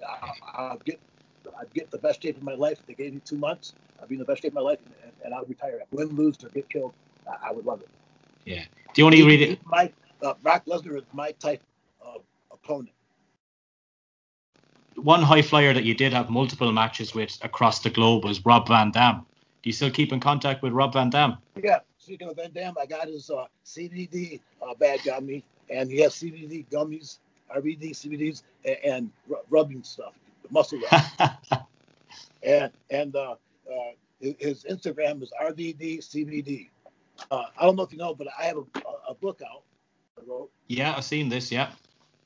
I, 0.06 0.30
I'd 0.72 0.84
get 0.84 1.00
I'd 1.60 1.72
get 1.74 1.90
the 1.90 1.98
best 1.98 2.22
shape 2.22 2.36
of 2.36 2.42
my 2.42 2.54
life. 2.54 2.78
If 2.80 2.86
they 2.86 2.94
gave 2.94 3.14
me 3.14 3.20
two 3.24 3.36
months, 3.36 3.74
I'd 4.02 4.08
be 4.08 4.16
in 4.16 4.18
the 4.18 4.24
best 4.24 4.42
shape 4.42 4.52
of 4.52 4.54
my 4.56 4.60
life, 4.62 4.78
and, 5.02 5.12
and 5.24 5.34
I'd 5.34 5.48
retire. 5.48 5.80
Win, 5.92 6.08
lose, 6.08 6.36
or 6.44 6.48
get 6.48 6.68
killed, 6.68 6.92
I, 7.28 7.48
I 7.50 7.52
would 7.52 7.64
love 7.64 7.82
it. 7.82 7.88
The 8.94 9.02
only 9.02 9.18
He- 9.18 9.22
really 9.26 9.46
he's 9.46 9.58
my 9.64 9.92
uh, 10.22 10.34
Brock 10.42 10.64
Lesnar 10.66 10.96
is 10.96 11.04
my 11.12 11.32
type 11.32 11.62
of 12.00 12.22
opponent. 12.50 12.90
one 14.96 15.22
high 15.22 15.42
flyer 15.42 15.74
that 15.74 15.84
you 15.84 15.94
did 15.94 16.12
have 16.12 16.30
multiple 16.30 16.72
matches 16.72 17.14
with 17.14 17.38
across 17.42 17.80
the 17.80 17.90
globe 17.90 18.24
was 18.24 18.44
Rob 18.46 18.66
Van 18.68 18.90
Dam. 18.90 19.26
Do 19.62 19.68
you 19.68 19.72
still 19.72 19.90
keep 19.90 20.12
in 20.12 20.20
contact 20.20 20.62
with 20.62 20.72
Rob 20.72 20.92
Van 20.94 21.10
Dam? 21.10 21.36
Yeah. 21.62 21.80
Speaking 21.98 22.28
of 22.28 22.36
Van 22.36 22.50
Dam, 22.52 22.74
I 22.80 22.86
got 22.86 23.08
his 23.08 23.28
uh, 23.30 23.46
CBD 23.64 24.40
uh, 24.62 24.74
badge 24.74 25.06
on 25.08 25.26
me, 25.26 25.44
and 25.68 25.90
he 25.90 25.98
has 26.00 26.14
CBD 26.14 26.66
gummies, 26.70 27.18
RVD 27.54 27.90
CBDs, 27.90 28.42
and, 28.64 28.76
and 28.84 29.10
ru- 29.28 29.38
rubbing 29.50 29.82
stuff, 29.82 30.12
muscle 30.50 30.78
rub. 30.92 31.32
and 32.42 32.70
and 32.90 33.16
uh, 33.16 33.32
uh, 33.32 33.74
his 34.20 34.34
his 34.38 34.64
Instagram 34.64 35.22
is 35.22 35.32
RVD 35.42 35.98
CBD. 35.98 36.68
Uh, 37.30 37.44
I 37.58 37.64
don't 37.64 37.76
know 37.76 37.82
if 37.82 37.92
you 37.92 37.98
know, 37.98 38.14
but 38.14 38.26
I 38.38 38.44
have 38.44 38.58
a, 38.58 38.64
a 39.08 39.14
book 39.14 39.40
out. 39.42 39.62
I 40.18 40.22
wrote, 40.30 40.50
yeah, 40.68 40.94
I've 40.96 41.04
seen 41.04 41.28
this. 41.28 41.50
Yeah. 41.50 41.70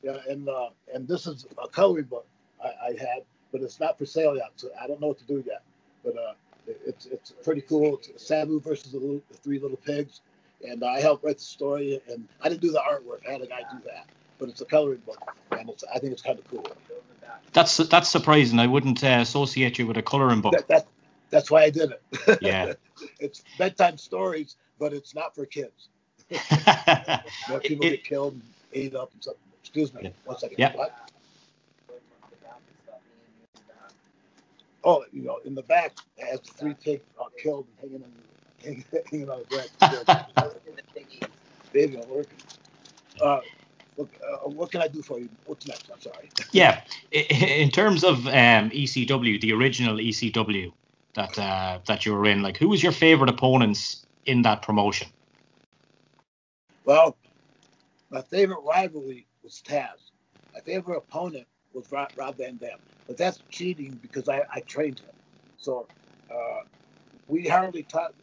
yeah, 0.03 0.17
and 0.29 0.49
uh, 0.49 0.71
and 0.95 1.07
this 1.07 1.27
is 1.27 1.47
a 1.63 1.69
coloring 1.69 2.05
book 2.07 2.27
I, 2.63 2.69
I 2.89 2.91
had, 2.99 3.23
but 3.53 3.61
it's 3.63 3.79
not 3.81 3.99
for 3.99 4.07
sale 4.07 4.37
yet, 4.37 4.51
so 4.57 4.69
I 4.81 4.87
don't 4.87 5.01
know 5.01 5.09
what 5.09 5.19
to 5.19 5.25
do 5.27 5.43
yet. 5.47 5.63
But 6.05 6.17
uh, 6.17 6.33
it- 6.67 6.81
it's 6.87 7.07
it's 7.07 7.31
pretty 7.45 7.63
cool. 7.63 8.01
It's 8.09 8.27
Sabu 8.27 8.61
versus 8.61 8.93
the, 8.93 8.99
little, 8.99 9.21
the 9.31 9.37
three 9.39 9.59
little 9.59 9.77
pigs, 9.79 10.21
and 10.67 10.85
I 10.85 11.01
helped 11.01 11.25
write 11.25 11.39
the 11.39 11.45
story, 11.45 12.01
and 12.11 12.27
I 12.43 12.49
didn't 12.49 12.61
do 12.61 12.71
the 12.73 12.81
artwork. 12.81 13.27
I 13.29 13.33
had 13.33 13.41
a 13.43 13.47
guy 13.47 13.61
do 13.73 13.79
that, 13.87 14.07
but 14.41 14.49
it's 14.49 14.61
a 14.63 14.65
coloring 14.65 15.03
book, 15.07 15.21
and 15.53 15.69
it's 15.69 15.85
I 15.95 15.99
think 15.99 16.13
it's 16.13 16.23
kind 16.23 16.39
of 16.39 16.49
cool. 16.51 16.67
That's 17.53 17.77
that's 17.77 18.09
surprising. 18.09 18.59
I 18.59 18.67
wouldn't 18.67 19.05
uh, 19.05 19.19
associate 19.21 19.79
you 19.79 19.87
with 19.87 19.99
a 19.99 20.03
coloring 20.03 20.41
book. 20.41 20.53
That, 20.55 20.67
that 20.69 20.87
that's 21.29 21.51
why 21.51 21.63
I 21.65 21.71
did 21.71 21.93
it. 21.93 22.39
Yeah. 22.41 22.73
it's 23.21 23.43
bedtime 23.59 23.99
stories, 23.99 24.57
but 24.79 24.93
it's 24.93 25.15
not 25.15 25.35
for 25.37 25.47
kids. 25.47 25.89
You 27.49 27.55
know, 27.55 27.61
people 27.61 27.87
It- 27.87 27.91
get 27.91 28.05
killed 28.05 28.35
and 28.35 28.43
ate 28.73 28.95
up 28.95 29.13
and 29.13 29.23
something. 29.23 29.43
Excuse 29.61 29.93
me. 29.93 30.01
Yeah. 30.05 30.11
One 30.25 30.39
second. 30.39 30.59
Yeah. 30.59 30.77
What? 30.77 31.11
Oh, 34.85 35.05
you 35.13 35.23
know, 35.23 35.41
in 35.45 35.55
the 35.55 35.63
back, 35.63 35.93
it 36.17 36.27
has 36.27 36.41
three 36.41 36.75
pigs 36.75 37.03
uh, 37.21 37.25
killed 37.43 37.67
and 37.83 37.91
hanging 37.91 38.05
on, 38.05 38.13
hanging, 38.63 38.85
hanging 39.11 39.29
on 39.31 39.41
the 39.41 40.47
branch. 40.97 41.31
Baby, 41.73 42.01
I'm 42.01 42.09
working. 42.09 42.37
Uh, 43.21 43.41
look, 43.97 44.11
uh, 44.23 44.49
what 44.49 44.71
can 44.71 44.83
I 44.83 44.89
do 44.89 45.03
for 45.03 45.19
you? 45.19 45.29
What's 45.47 45.67
next? 45.67 45.91
I'm 45.93 46.01
sorry. 46.01 46.31
yeah. 46.53 46.83
In 47.13 47.71
terms 47.71 48.05
of 48.05 48.27
um, 48.27 48.71
ECW, 48.71 49.41
the 49.41 49.53
original 49.53 49.97
ECW 49.97 50.73
that 51.15 51.39
uh, 51.39 51.81
that 51.87 52.07
you 52.07 52.15
were 52.15 52.27
in, 52.27 52.43
like 52.43 52.57
who 52.57 52.69
was 52.69 52.83
your 52.83 52.93
favorite 52.93 53.31
opponents 53.31 54.07
in 54.27 54.43
that 54.43 54.63
promotion? 54.63 55.09
Well, 56.85 57.17
my 58.11 58.23
favorite 58.23 58.61
rivalry 58.65 59.27
was 59.43 59.63
Taz. 59.67 60.11
My 60.55 60.61
favorite 60.61 60.99
opponent 60.99 61.47
was 61.73 61.91
Rob, 61.93 62.11
Rob 62.17 62.37
Van 62.37 62.57
Dam. 62.57 62.79
But 63.07 63.17
that's 63.17 63.43
cheating 63.51 63.99
because 64.03 64.29
I, 64.29 64.43
I 64.53 64.61
trained 64.61 65.01
him. 65.01 65.11
So 65.59 65.87
uh, 66.31 66.61
we 67.29 67.47
hardly 67.49 67.83
talked 67.83 68.15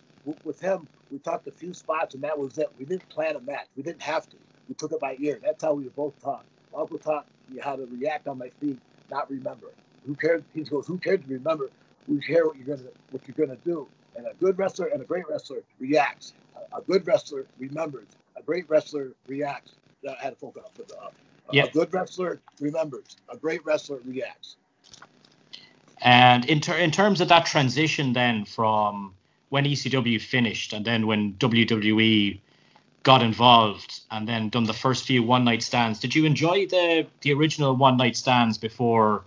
with 0.43 0.59
him. 0.59 0.87
We 1.11 1.19
talked 1.19 1.47
a 1.47 1.51
few 1.51 1.73
spots, 1.73 2.15
and 2.15 2.23
that 2.23 2.37
was 2.37 2.57
it. 2.57 2.69
We 2.77 2.85
didn't 2.85 3.07
plan 3.09 3.35
a 3.35 3.39
match. 3.39 3.67
We 3.75 3.83
didn't 3.83 4.01
have 4.01 4.29
to. 4.29 4.37
We 4.67 4.75
took 4.75 4.91
it 4.91 4.99
by 4.99 5.15
ear. 5.19 5.39
That's 5.43 5.63
how 5.63 5.73
we 5.73 5.85
were 5.85 5.89
both 5.91 6.21
taught. 6.21 6.45
Uncle 6.75 6.97
taught 6.97 7.25
me 7.49 7.59
how 7.61 7.75
to 7.75 7.85
react 7.85 8.27
on 8.27 8.37
my 8.37 8.49
feet, 8.61 8.79
not 9.09 9.29
remember. 9.29 9.67
Who 10.05 10.15
cares? 10.15 10.43
He 10.53 10.63
goes, 10.63 10.87
"Who 10.87 10.97
cares 10.97 11.21
to 11.21 11.33
remember? 11.33 11.69
We 12.07 12.19
care 12.19 12.45
what 12.45 12.55
you're 12.57 12.77
gonna 12.77 12.89
what 13.11 13.21
you're 13.27 13.47
gonna 13.47 13.59
do." 13.65 13.87
And 14.15 14.25
a 14.27 14.33
good 14.39 14.57
wrestler 14.57 14.87
and 14.87 15.01
a 15.01 15.05
great 15.05 15.27
wrestler 15.29 15.59
reacts. 15.79 16.33
A, 16.55 16.77
a 16.77 16.81
good 16.81 17.05
wrestler 17.05 17.45
remembers. 17.59 18.07
A 18.35 18.41
great 18.41 18.69
wrestler 18.69 19.11
reacts. 19.27 19.71
I 20.07 20.15
had 20.21 20.33
a 20.33 20.35
phone 20.35 20.51
call. 20.51 20.71
But, 20.75 20.91
uh, 20.91 21.09
yeah. 21.51 21.65
A 21.65 21.69
good 21.69 21.93
wrestler 21.93 22.39
remembers. 22.59 23.17
A 23.29 23.37
great 23.37 23.65
wrestler 23.65 23.99
reacts. 24.05 24.55
And 26.01 26.45
in, 26.45 26.61
ter- 26.61 26.77
in 26.77 26.91
terms 26.91 27.21
of 27.21 27.29
that 27.29 27.45
transition, 27.45 28.13
then 28.13 28.45
from 28.45 29.15
when 29.49 29.65
ECW 29.65 30.21
finished 30.21 30.73
and 30.73 30.85
then 30.85 31.07
when 31.07 31.33
WWE 31.33 32.39
got 33.07 33.23
involved 33.23 34.01
and 34.11 34.27
then 34.27 34.49
done 34.49 34.65
the 34.65 34.73
first 34.73 35.05
few 35.05 35.23
one 35.23 35.45
night 35.45 35.63
stands, 35.63 35.97
did 35.97 36.13
you 36.13 36.25
enjoy 36.25 36.67
the 36.67 37.07
the 37.21 37.31
original 37.31 37.73
one 37.73 37.95
night 37.95 38.17
stands 38.17 38.57
before 38.57 39.23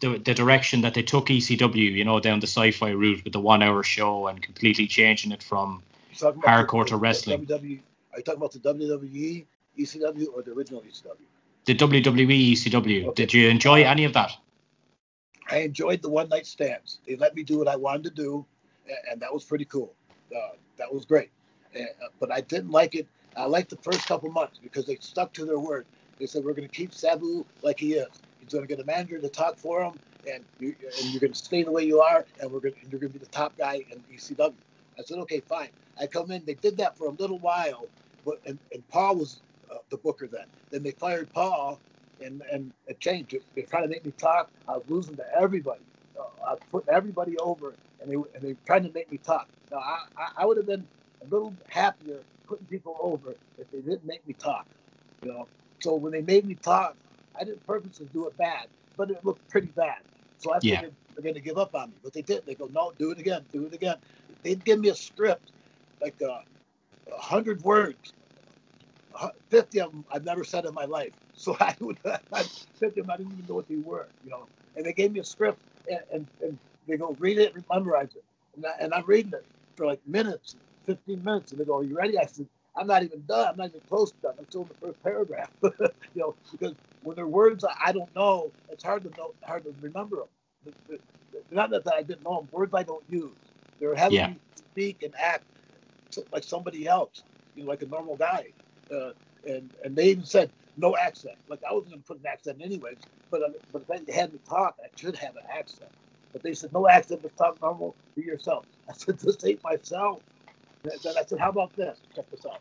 the, 0.00 0.16
the 0.16 0.32
direction 0.32 0.80
that 0.80 0.94
they 0.94 1.02
took 1.02 1.26
ECW, 1.26 1.92
you 1.92 2.06
know, 2.06 2.18
down 2.18 2.40
the 2.40 2.46
sci-fi 2.46 2.92
route 2.92 3.22
with 3.24 3.34
the 3.34 3.40
one-hour 3.40 3.82
show 3.82 4.26
and 4.28 4.40
completely 4.40 4.86
changing 4.86 5.32
it 5.32 5.42
from 5.42 5.82
hardcore 6.14 6.86
to 6.86 6.96
wrestling. 6.96 7.44
WWE, 7.44 7.80
are 8.12 8.18
you 8.18 8.24
talking 8.24 8.38
about 8.38 8.52
the 8.52 8.60
WWE 8.60 9.44
ECW 9.78 10.26
or 10.34 10.42
the 10.42 10.52
original 10.52 10.80
ECW? 10.80 11.26
The 11.66 11.74
WWE 11.74 12.52
ECW. 12.52 13.04
Okay. 13.04 13.14
Did 13.14 13.34
you 13.34 13.50
enjoy 13.50 13.82
any 13.82 14.04
of 14.04 14.14
that? 14.14 14.32
I 15.50 15.58
enjoyed 15.58 16.00
the 16.00 16.08
one-night 16.08 16.46
stands. 16.46 17.00
They 17.06 17.16
let 17.16 17.34
me 17.36 17.42
do 17.42 17.58
what 17.58 17.68
I 17.68 17.76
wanted 17.76 18.04
to 18.04 18.22
do, 18.22 18.46
and 19.10 19.20
that 19.20 19.30
was 19.30 19.44
pretty 19.44 19.66
cool. 19.66 19.92
Uh, 20.34 20.56
that 20.78 20.90
was 20.90 21.04
great. 21.04 21.30
Uh, 21.76 21.84
but 22.20 22.32
I 22.32 22.42
didn't 22.42 22.70
like 22.70 22.94
it. 22.94 23.08
I 23.36 23.46
liked 23.46 23.70
the 23.70 23.78
first 23.78 24.06
couple 24.06 24.30
months 24.32 24.58
because 24.62 24.86
they 24.86 24.96
stuck 25.00 25.32
to 25.34 25.44
their 25.46 25.60
word. 25.60 25.86
They 26.18 26.26
said 26.26 26.44
we're 26.44 26.54
going 26.54 26.68
to 26.68 26.76
keep 26.76 26.94
Sabu 26.94 27.46
like 27.62 27.80
he 27.80 27.94
is. 27.94 28.22
He's 28.40 28.52
going 28.52 28.66
to 28.66 28.68
get 28.68 28.80
a 28.82 28.86
manager 28.86 29.20
to 29.20 29.28
talk 29.28 29.58
for 29.58 29.82
him, 29.82 30.00
and, 30.26 30.44
you, 30.58 30.74
and 30.98 31.10
you're 31.10 31.20
going 31.20 31.32
to 31.32 31.38
stay 31.38 31.62
the 31.62 31.72
way 31.72 31.84
you 31.84 32.00
are, 32.00 32.26
and 32.40 32.50
we're 32.50 32.60
going 32.60 32.74
to, 32.74 32.80
you're 32.88 33.00
going 33.00 33.12
to 33.12 33.18
be 33.18 33.24
the 33.24 33.30
top 33.30 33.56
guy 33.58 33.84
in 33.90 34.02
ECW. 34.12 34.54
I 34.98 35.02
said, 35.04 35.18
okay, 35.20 35.40
fine. 35.48 35.70
I 36.00 36.06
come 36.08 36.30
in. 36.32 36.44
They 36.46 36.54
did 36.54 36.78
that 36.78 36.96
for 36.98 37.08
a 37.08 37.12
little 37.12 37.40
while, 37.40 37.90
but 38.24 38.36
and, 38.46 38.58
and 38.72 38.86
Paul 38.88 39.16
was 39.16 39.42
uh, 39.72 39.76
the 39.90 39.98
booker 39.98 40.28
then. 40.28 40.46
Then 40.70 40.82
they 40.82 40.92
fired 40.92 41.32
Paul, 41.32 41.82
and 42.20 42.42
and 42.52 42.72
it 42.86 43.00
changed. 43.00 43.36
They 43.56 43.62
tried 43.62 43.82
to 43.82 43.88
make 43.88 44.04
me 44.04 44.12
talk. 44.12 44.50
I 44.68 44.72
was 44.78 44.84
losing 44.88 45.16
to 45.18 45.24
everybody. 45.38 45.84
Uh, 46.18 46.52
I 46.52 46.56
putting 46.72 46.94
everybody 46.94 47.38
over, 47.38 47.76
and 48.00 48.10
they 48.10 48.16
and 48.16 48.42
they 48.42 48.56
tried 48.66 48.84
to 48.84 48.92
make 48.92 49.10
me 49.12 49.18
talk. 49.18 49.48
Now 49.70 49.78
I, 49.78 49.98
I, 50.16 50.28
I 50.38 50.46
would 50.46 50.58
have 50.58 50.66
been 50.66 50.88
a 51.22 51.26
little 51.26 51.56
happier 51.68 52.22
putting 52.48 52.66
people 52.66 52.96
over 53.00 53.36
if 53.58 53.70
they 53.70 53.80
didn't 53.80 54.04
make 54.06 54.26
me 54.26 54.34
talk. 54.34 54.66
You 55.22 55.32
know. 55.32 55.48
So 55.80 55.94
when 55.96 56.12
they 56.12 56.22
made 56.22 56.46
me 56.46 56.56
talk, 56.56 56.96
I 57.38 57.44
didn't 57.44 57.64
purposely 57.66 58.08
do 58.12 58.26
it 58.26 58.36
bad, 58.36 58.68
but 58.96 59.10
it 59.10 59.24
looked 59.24 59.48
pretty 59.48 59.68
bad. 59.68 59.96
So 60.38 60.52
I 60.52 60.58
yeah. 60.62 60.76
figured 60.76 60.94
they're 61.14 61.22
going 61.22 61.34
to 61.34 61.40
give 61.40 61.58
up 61.58 61.74
on 61.74 61.90
me, 61.90 61.96
but 62.02 62.12
they 62.12 62.22
didn't. 62.22 62.46
They 62.46 62.54
go, 62.54 62.68
no, 62.72 62.92
do 62.98 63.10
it 63.10 63.18
again, 63.18 63.46
do 63.52 63.66
it 63.66 63.74
again. 63.74 63.96
They'd 64.42 64.64
give 64.64 64.80
me 64.80 64.88
a 64.88 64.94
script, 64.94 65.52
like 66.00 66.16
uh, 66.22 66.26
a 66.26 67.14
uh, 67.14 67.20
hundred 67.20 67.62
words, 67.62 68.14
50 69.50 69.80
of 69.80 69.92
them 69.92 70.04
I've 70.12 70.24
never 70.24 70.44
said 70.44 70.64
in 70.66 70.74
my 70.74 70.84
life. 70.84 71.12
So 71.32 71.56
I 71.58 71.74
would, 71.80 71.96
I 72.04 72.42
said 72.74 72.94
to 72.94 73.00
them, 73.00 73.10
I 73.10 73.16
didn't 73.16 73.32
even 73.32 73.46
know 73.46 73.54
what 73.54 73.66
they 73.66 73.76
were, 73.76 74.08
you 74.22 74.30
know. 74.30 74.46
And 74.76 74.84
they 74.84 74.92
gave 74.92 75.12
me 75.12 75.20
a 75.20 75.24
script, 75.24 75.58
and, 75.88 76.00
and, 76.12 76.26
and 76.42 76.58
they 76.86 76.98
go, 76.98 77.16
read 77.18 77.38
it, 77.38 77.54
memorize 77.72 78.14
it. 78.14 78.24
And, 78.56 78.66
I, 78.66 78.72
and 78.78 78.92
I'm 78.92 79.06
reading 79.06 79.32
it 79.32 79.46
for 79.74 79.86
like 79.86 80.00
minutes, 80.06 80.56
15 80.86 81.22
minutes, 81.22 81.52
and 81.52 81.60
they 81.60 81.64
go, 81.64 81.78
are 81.78 81.84
you 81.84 81.96
ready? 81.96 82.18
I 82.18 82.26
said, 82.26 82.46
I'm 82.76 82.86
not 82.86 83.02
even 83.02 83.22
done. 83.26 83.48
I'm 83.48 83.56
not 83.56 83.68
even 83.68 83.80
close 83.88 84.12
to 84.12 84.18
done. 84.22 84.34
I'm 84.38 84.46
still 84.46 84.62
in 84.62 84.68
the 84.68 84.86
first 84.86 85.02
paragraph. 85.02 85.50
you 85.62 85.80
know, 86.14 86.36
because 86.52 86.74
when 87.02 87.16
they're 87.16 87.26
words 87.26 87.64
I 87.84 87.92
don't 87.92 88.14
know, 88.14 88.52
it's 88.68 88.84
hard 88.84 89.04
to 89.04 89.10
know, 89.16 89.34
hard 89.44 89.64
to 89.64 89.74
remember 89.80 90.16
them. 90.16 90.98
Not 91.50 91.70
that 91.70 91.82
I 91.92 92.02
didn't 92.02 92.22
know 92.22 92.40
them. 92.40 92.48
Words 92.52 92.72
I 92.74 92.82
don't 92.82 93.04
use. 93.08 93.32
They're 93.80 93.94
having 93.94 94.16
yeah. 94.16 94.28
me 94.28 94.40
speak 94.56 95.02
and 95.02 95.14
act 95.18 95.44
like 96.32 96.44
somebody 96.44 96.86
else, 96.86 97.22
you 97.54 97.64
know, 97.64 97.70
like 97.70 97.82
a 97.82 97.86
normal 97.86 98.16
guy. 98.16 98.46
Uh, 98.94 99.10
and 99.46 99.70
and 99.84 99.96
they 99.96 100.08
even 100.08 100.24
said 100.24 100.50
no 100.76 100.96
accent. 100.96 101.36
Like 101.48 101.60
I 101.68 101.72
wasn't 101.72 101.92
going 101.92 102.02
to 102.02 102.06
put 102.06 102.18
an 102.18 102.26
accent 102.26 102.60
anyways, 102.62 102.98
but 103.30 103.42
uh, 103.42 103.48
but 103.72 103.84
if 103.88 104.06
they 104.06 104.12
had 104.12 104.32
me 104.32 104.40
talk, 104.48 104.76
I 104.82 104.88
should 104.96 105.16
have 105.16 105.36
an 105.36 105.42
accent. 105.52 105.90
But 106.32 106.42
they 106.42 106.54
said 106.54 106.72
no 106.72 106.88
accent, 106.88 107.22
just 107.22 107.36
talk 107.36 107.60
normal, 107.60 107.96
be 108.16 108.22
yourself. 108.22 108.66
I 108.88 108.92
said 108.92 109.18
this 109.18 109.44
ain't 109.44 109.62
myself. 109.64 110.22
I 110.86 111.24
said, 111.26 111.38
how 111.38 111.50
about 111.50 111.74
this? 111.76 111.98
Check 112.14 112.30
this 112.30 112.46
out. 112.46 112.60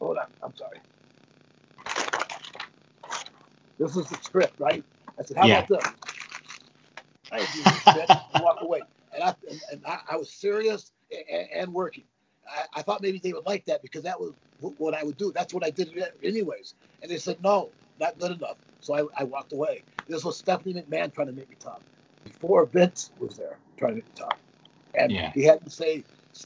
Hold 0.00 0.18
on, 0.18 0.26
I'm 0.42 0.54
sorry. 0.56 0.78
This 3.78 3.96
is 3.96 4.08
the 4.08 4.16
script, 4.22 4.60
right? 4.60 4.84
I 5.18 5.22
said, 5.22 5.36
how 5.36 5.46
yeah. 5.46 5.64
about 5.64 5.68
this? 5.68 5.92
I 7.32 7.38
didn't 7.38 7.54
do 7.54 7.62
this 7.62 8.10
and 8.10 8.20
walk 8.44 8.58
away. 8.60 8.80
And 9.14 9.22
I 9.22 9.34
and, 9.48 9.60
and 9.72 9.82
I, 9.86 10.00
I, 10.10 10.16
was 10.16 10.30
serious 10.30 10.92
and, 11.10 11.48
and 11.54 11.74
working. 11.74 12.04
I, 12.48 12.80
I, 12.80 12.82
thought 12.82 13.02
maybe 13.02 13.18
they 13.18 13.32
would 13.32 13.46
like 13.46 13.64
that 13.66 13.82
because 13.82 14.02
that 14.02 14.20
was 14.20 14.32
what 14.78 14.94
I 14.94 15.02
would 15.02 15.16
do. 15.16 15.32
That's 15.32 15.54
what 15.54 15.64
I 15.64 15.70
did 15.70 15.92
anyways. 16.22 16.74
And 17.02 17.10
they 17.10 17.18
said, 17.18 17.42
no, 17.42 17.70
not 17.98 18.18
good 18.18 18.32
enough. 18.32 18.56
So 18.80 18.94
I, 18.94 19.22
I 19.22 19.24
walked 19.24 19.52
away. 19.52 19.82
This 20.08 20.24
was 20.24 20.36
Stephanie 20.36 20.74
McMahon 20.74 21.12
trying 21.12 21.28
to 21.28 21.32
make 21.32 21.48
me 21.48 21.56
talk. 21.58 21.80
Before 22.24 22.66
Vince 22.66 23.10
was 23.18 23.36
there 23.36 23.58
trying 23.76 23.92
to 23.92 23.96
make 23.96 24.06
me 24.06 24.12
talk. 24.14 24.38
And 24.94 25.12
yeah. 25.12 25.30
he 25.32 25.44
had 25.44 25.62
to 25.64 25.70
say, 25.70 26.04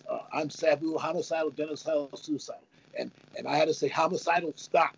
uh, 0.08 0.18
I'm 0.32 0.50
Sabu, 0.50 0.98
homicidal, 0.98 1.50
genocidal, 1.50 2.16
suicidal. 2.18 2.62
And 2.98 3.10
and 3.36 3.48
I 3.48 3.56
had 3.56 3.68
to 3.68 3.74
say, 3.74 3.88
homicidal, 3.88 4.52
stop. 4.56 4.96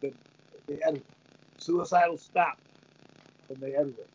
The, 0.00 0.12
they 0.66 0.78
edited 0.82 1.04
Suicidal, 1.58 2.18
stop. 2.18 2.58
And 3.48 3.58
they 3.58 3.74
edited 3.74 4.06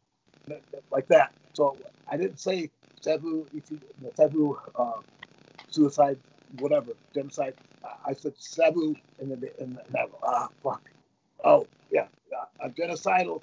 it. 0.47 0.63
Like 0.91 1.07
that. 1.07 1.33
So 1.53 1.77
I 2.09 2.17
didn't 2.17 2.39
say 2.39 2.69
Sabu, 3.01 3.45
Sabu, 4.15 4.59
uh, 4.75 4.91
suicide, 5.69 6.17
whatever, 6.59 6.91
genocide. 7.13 7.55
I 8.05 8.13
said 8.13 8.33
Sabu, 8.37 8.95
and 9.19 9.31
then, 9.31 9.49
and 9.59 9.77
then 9.91 10.07
ah, 10.23 10.49
fuck. 10.61 10.81
Oh, 11.43 11.67
yeah, 11.91 12.07
I'm 12.61 12.71
genocidal. 12.73 13.41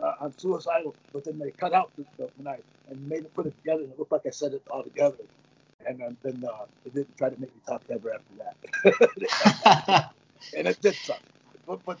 Uh, 0.00 0.12
I'm 0.20 0.32
suicidal, 0.38 0.94
but 1.12 1.24
then 1.24 1.38
they 1.38 1.50
cut 1.50 1.72
out 1.72 1.90
the, 1.96 2.04
the 2.18 2.30
when 2.36 2.48
I 2.48 2.58
and 2.88 3.08
made 3.08 3.24
it 3.24 3.34
put 3.34 3.46
it 3.46 3.56
together, 3.56 3.82
and 3.84 3.92
it 3.92 3.98
looked 3.98 4.12
like 4.12 4.26
I 4.26 4.30
said 4.30 4.54
it 4.54 4.62
all 4.70 4.84
together. 4.84 5.16
And 5.86 6.00
then, 6.00 6.18
then 6.24 6.44
uh, 6.48 6.66
they 6.84 6.90
didn't 6.90 7.16
try 7.18 7.30
to 7.30 7.40
make 7.40 7.54
me 7.54 7.62
talk 7.68 7.82
ever 7.90 8.12
after 8.14 8.34
that. 9.64 10.12
and 10.58 10.68
it 10.68 10.80
did 10.82 10.94
suck. 10.96 11.22
But, 11.66 11.84
but 11.84 11.98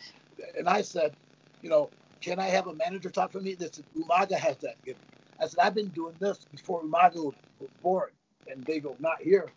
and 0.58 0.68
I 0.68 0.82
said, 0.82 1.16
you 1.62 1.70
know, 1.70 1.92
can 2.22 2.40
I 2.40 2.46
have 2.48 2.68
a 2.68 2.74
manager 2.74 3.10
talk 3.10 3.32
to 3.32 3.40
me? 3.40 3.54
This 3.54 3.80
Umaga 3.96 4.34
has 4.38 4.58
that 4.58 4.76
gift. 4.84 5.00
I 5.40 5.46
said, 5.46 5.60
I've 5.62 5.74
been 5.74 5.90
doing 5.90 6.16
this 6.20 6.46
before 6.52 6.82
Umaga 6.84 7.16
was 7.60 7.70
born 7.82 8.10
and 8.48 8.66
they 8.66 8.80
go, 8.80 8.96
not 9.00 9.22
here. 9.22 9.52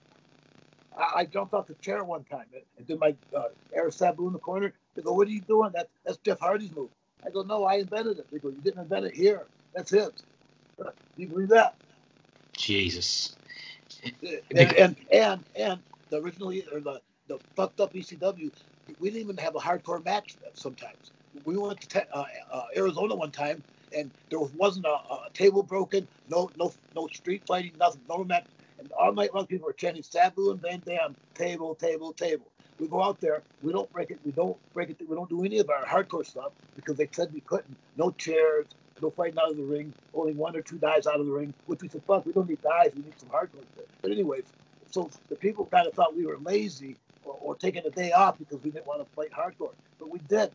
I, 0.98 1.22
I 1.22 1.26
jumped 1.26 1.54
off 1.54 1.68
the 1.68 1.76
chair 1.76 2.04
one 2.06 2.26
time 2.26 2.46
and 2.78 2.88
did 2.88 3.00
my 3.00 3.16
uh, 3.38 3.44
air 3.76 3.92
sabu 3.92 4.28
in 4.28 4.34
the 4.34 4.40
corner. 4.40 4.74
They 4.96 5.04
go, 5.04 5.14
what 5.14 5.28
are 5.28 5.32
you 5.32 5.42
doing? 5.42 5.72
That, 5.76 5.90
that's 6.06 6.20
Jeff 6.20 6.40
Hardy's 6.40 6.74
move. 6.74 6.90
I 7.26 7.32
go, 7.32 7.44
no, 7.44 7.66
I 7.66 7.76
invented 7.76 8.20
it. 8.20 8.28
They 8.32 8.40
go, 8.40 8.50
you 8.50 8.62
didn't 8.64 8.82
invent 8.84 9.06
it 9.08 9.16
here. 9.16 9.48
That's 9.76 9.92
his. 9.92 10.12
Uh, 10.80 10.92
you 11.16 11.28
believe 11.28 11.50
that? 11.50 11.76
Jesus. 12.58 13.38
And, 14.56 14.74
and, 14.78 14.96
and, 15.12 15.46
and 15.56 15.80
the 16.10 16.22
originally, 16.22 16.66
or 16.72 16.80
the, 16.80 17.02
the 17.28 17.40
fucked 17.56 17.80
up 17.80 17.94
ECW, 17.94 18.52
we 19.00 19.10
didn't 19.10 19.22
even 19.22 19.38
have 19.38 19.56
a 19.56 19.60
hardcore 19.60 20.04
match 20.04 20.38
sometimes. 20.54 21.12
We 21.46 21.58
went 21.58 21.80
to 21.82 21.88
te- 21.88 22.10
uh, 22.14 22.24
uh, 22.52 22.64
Arizona 22.76 23.16
one 23.16 23.32
time, 23.32 23.64
and 23.96 24.12
there 24.30 24.40
wasn't 24.40 24.86
a, 24.86 24.90
a, 24.90 25.30
table 25.34 25.64
broken, 25.64 26.08
no 26.28 26.52
no 26.56 26.74
no 26.96 27.08
street 27.08 27.44
fighting, 27.48 27.74
nothing, 27.78 28.02
no 28.10 28.24
match. 28.24 28.46
And 28.80 28.92
all 29.00 29.14
night 29.14 29.34
long, 29.34 29.46
people 29.46 29.68
were 29.68 29.74
chanting 29.74 30.04
Sabu 30.04 30.52
and 30.52 30.62
Van 30.62 30.82
Dam, 30.86 31.16
table, 31.36 31.76
table, 31.76 32.14
table. 32.14 32.52
We 32.80 32.88
go 32.88 33.04
out 33.04 33.20
there, 33.22 33.44
we 33.62 33.72
don't 33.74 33.92
break 33.92 34.10
it, 34.10 34.20
we 34.24 34.32
don't 34.32 34.58
break 34.74 34.90
it, 34.90 34.98
we 35.08 35.16
don't 35.16 35.30
do 35.30 35.44
any 35.44 35.60
of 35.60 35.70
our 35.70 35.86
hardcore 35.86 36.26
stuff 36.26 36.54
because 36.76 36.98
they 36.98 37.10
said 37.12 37.30
we 37.34 37.42
couldn't. 37.42 37.78
No 37.96 38.12
chairs, 38.12 38.68
no 39.02 39.10
fighting 39.10 39.38
out 39.40 39.52
of 39.52 39.58
the 39.58 39.64
ring, 39.64 39.94
only 40.14 40.34
one 40.34 40.56
or 40.56 40.62
two 40.62 40.78
guys 40.78 41.08
out 41.08 41.20
of 41.20 41.26
the 41.26 41.32
ring, 41.32 41.54
which 41.66 41.82
we 41.82 41.90
said, 41.90 42.02
fuck, 42.08 42.26
we 42.26 42.34
don't 42.34 42.50
need 42.50 42.62
guys, 42.62 42.92
we 42.96 43.04
need 43.04 43.20
some 43.20 43.30
hardcore. 43.30 43.64
But 44.02 44.12
anyways, 44.12 44.44
so 44.92 45.10
the 45.30 45.36
people 45.36 45.66
kind 45.66 45.88
of 45.88 45.94
thought 45.94 46.16
we 46.16 46.26
were 46.26 46.38
lazy 46.38 46.96
or, 47.24 47.38
or 47.42 47.56
taking 47.56 47.86
a 47.86 47.90
day 47.90 48.12
off 48.12 48.38
because 48.40 48.64
we 48.64 48.72
didn't 48.72 48.88
want 48.88 49.02
to 49.02 49.16
fight 49.16 49.32
hardcore. 49.32 49.74
But 50.00 50.10
we 50.10 50.20
did, 50.28 50.52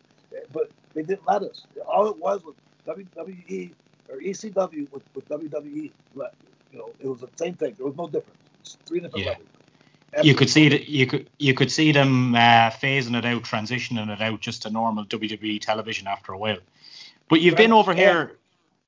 but 0.53 0.71
they 0.95 1.03
didn't 1.03 1.27
let 1.27 1.43
us. 1.43 1.67
All 1.87 2.09
it 2.09 2.19
was 2.19 2.43
was 2.45 2.55
WWE 2.87 3.73
or 4.09 4.17
ECW 4.19 4.91
with, 4.93 5.03
with 5.15 5.29
WWE. 5.29 5.91
You 6.15 6.79
know, 6.79 6.91
it 7.01 7.09
was 7.09 7.21
the 7.21 7.29
same 7.37 7.55
thing. 7.55 7.75
There 7.77 7.87
was 7.87 7.97
no 7.97 8.07
difference. 8.07 8.39
It's 8.61 8.79
three 8.87 9.01
different 9.01 9.25
yeah. 9.25 9.31
levels. 9.33 10.27
you 10.27 10.35
could 10.35 10.51
see 10.51 10.69
that 10.69 10.89
you 10.89 11.07
could 11.07 11.29
you 11.39 11.55
could 11.55 11.71
see 11.71 11.93
them 11.93 12.35
uh, 12.35 12.71
phasing 12.71 13.17
it 13.17 13.25
out, 13.25 13.43
transitioning 13.43 14.13
it 14.13 14.21
out 14.21 14.41
just 14.41 14.63
to 14.63 14.71
normal 14.71 15.05
WWE 15.05 15.61
television 15.61 16.07
after 16.07 16.33
a 16.33 16.39
while. 16.39 16.59
But 17.29 17.41
you've 17.41 17.57
been 17.57 17.73
over 17.73 17.95
here. 17.95 18.39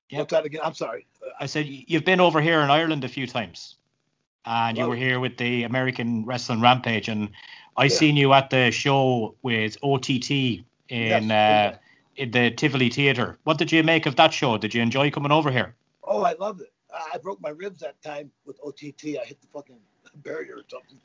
Yeah. 0.09 0.21
What's 0.21 0.33
that 0.33 0.45
again? 0.45 0.61
I'm 0.63 0.75
sorry. 0.75 1.07
I 1.41 1.47
said 1.47 1.67
you've 1.67 2.05
been 2.05 2.21
over 2.21 2.41
here 2.41 2.61
in 2.61 2.71
Ireland 2.71 3.05
a 3.05 3.09
few 3.09 3.27
times, 3.27 3.77
and 4.45 4.79
you 4.79 4.87
were 4.87 4.97
here 4.97 5.19
with 5.21 5.37
the 5.37 5.65
American 5.65 6.25
Wrestling 6.25 6.61
Rampage, 6.61 7.09
and 7.09 7.31
I 7.77 7.85
yeah. 7.85 7.89
seen 7.89 8.17
you 8.17 8.33
at 8.33 8.51
the 8.51 8.71
show 8.71 9.35
with 9.43 9.77
OTT 9.83 10.31
in 10.31 10.65
yes. 10.89 11.31
uh, 11.31 11.79
in 12.17 12.31
the 12.31 12.51
Tivoli 12.51 12.91
Theatre. 12.91 13.39
What 13.45 13.59
did 13.59 13.73
you 13.73 13.83
make 13.83 14.07
of 14.07 14.17
that 14.17 14.33
show? 14.33 14.57
Did 14.59 14.75
you 14.75 14.83
enjoy 14.83 15.11
coming 15.11 15.33
over 15.33 15.51
here? 15.51 15.75
Oh, 16.05 16.23
I 16.23 16.35
loved 16.35 16.61
it. 16.61 16.73
I 17.13 17.19
broke 17.19 17.41
my 17.41 17.51
ribs 17.51 17.81
that 17.81 18.01
time 18.03 18.31
with 18.47 18.59
OTT. 18.65 19.19
I 19.21 19.25
hit 19.25 19.41
the 19.41 19.49
fucking 19.53 19.79
barrier 20.17 20.57
or 20.57 20.63
something. 20.69 20.99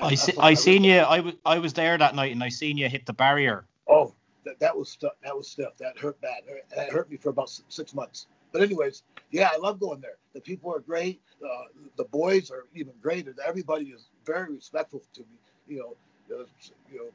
I, 0.00 0.06
I, 0.08 0.14
see, 0.14 0.32
I 0.38 0.54
seen 0.54 0.84
you. 0.84 0.98
I 0.98 1.20
was 1.20 1.34
I 1.44 1.58
was 1.58 1.74
there 1.74 1.98
that 1.98 2.14
night, 2.14 2.32
and 2.32 2.42
I 2.42 2.48
seen 2.48 2.78
you 2.78 2.88
hit 2.88 3.04
the 3.04 3.12
barrier. 3.12 3.66
Oh, 3.86 4.14
that, 4.44 4.58
that 4.60 4.76
was 4.76 4.88
stuff. 4.90 5.12
That 5.22 5.36
was 5.36 5.48
stiff. 5.48 5.76
That 5.78 5.98
hurt 5.98 6.20
bad. 6.20 6.42
That 6.74 6.90
hurt 6.90 7.10
me 7.10 7.16
for 7.16 7.30
about 7.30 7.50
six 7.68 7.94
months. 7.94 8.26
But 8.52 8.62
anyways, 8.62 9.02
yeah, 9.30 9.50
I 9.52 9.56
love 9.58 9.80
going 9.80 10.00
there. 10.00 10.18
The 10.32 10.40
people 10.40 10.72
are 10.72 10.80
great. 10.80 11.20
Uh, 11.44 11.64
the 11.96 12.04
boys 12.04 12.50
are 12.50 12.66
even 12.74 12.92
greater. 13.02 13.34
Everybody 13.44 13.86
is 13.86 14.08
very 14.24 14.54
respectful 14.54 15.02
to 15.14 15.20
me. 15.20 15.26
You 15.66 15.78
know, 15.78 15.96
you 16.28 16.98
know, 16.98 17.10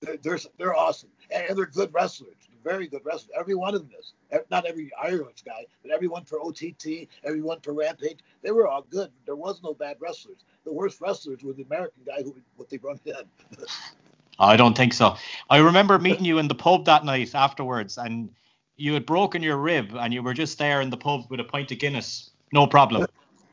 they're, 0.00 0.16
they're, 0.18 0.38
they're 0.58 0.74
awesome 0.74 1.10
and 1.30 1.56
they're 1.56 1.66
good 1.66 1.92
wrestlers. 1.92 2.36
very 2.64 2.86
good 2.86 3.02
wrestlers. 3.04 3.30
Every 3.38 3.54
one 3.54 3.74
of 3.74 3.82
them 3.82 3.90
is. 3.98 4.12
Not 4.50 4.66
every 4.66 4.90
Irish 5.02 5.42
guy, 5.44 5.66
but 5.82 5.90
everyone 5.90 6.24
for 6.24 6.40
OTT, 6.40 7.08
everyone 7.24 7.60
for 7.60 7.74
Rampage. 7.74 8.20
They 8.42 8.50
were 8.50 8.68
all 8.68 8.86
good. 8.90 9.10
There 9.26 9.36
was 9.36 9.62
no 9.62 9.74
bad 9.74 9.96
wrestlers. 10.00 10.44
The 10.64 10.72
worst 10.72 11.00
wrestlers 11.00 11.42
were 11.42 11.52
the 11.52 11.64
American 11.64 12.02
guy 12.06 12.22
who 12.22 12.34
what 12.56 12.68
they 12.68 12.76
brought 12.76 13.00
in. 13.04 13.14
I 14.40 14.56
don't 14.56 14.76
think 14.76 14.92
so. 14.92 15.16
I 15.48 15.58
remember 15.58 15.98
meeting 16.00 16.24
you 16.24 16.38
in 16.38 16.48
the 16.48 16.54
pub 16.54 16.86
that 16.86 17.04
night 17.04 17.34
afterwards, 17.34 17.98
and 17.98 18.30
you 18.76 18.94
had 18.94 19.06
broken 19.06 19.42
your 19.42 19.58
rib, 19.58 19.94
and 19.94 20.12
you 20.12 20.22
were 20.22 20.34
just 20.34 20.58
there 20.58 20.80
in 20.80 20.90
the 20.90 20.96
pub 20.96 21.26
with 21.28 21.40
a 21.40 21.44
pint 21.44 21.70
of 21.70 21.78
Guinness. 21.78 22.30
No 22.52 22.66
problem. 22.66 23.06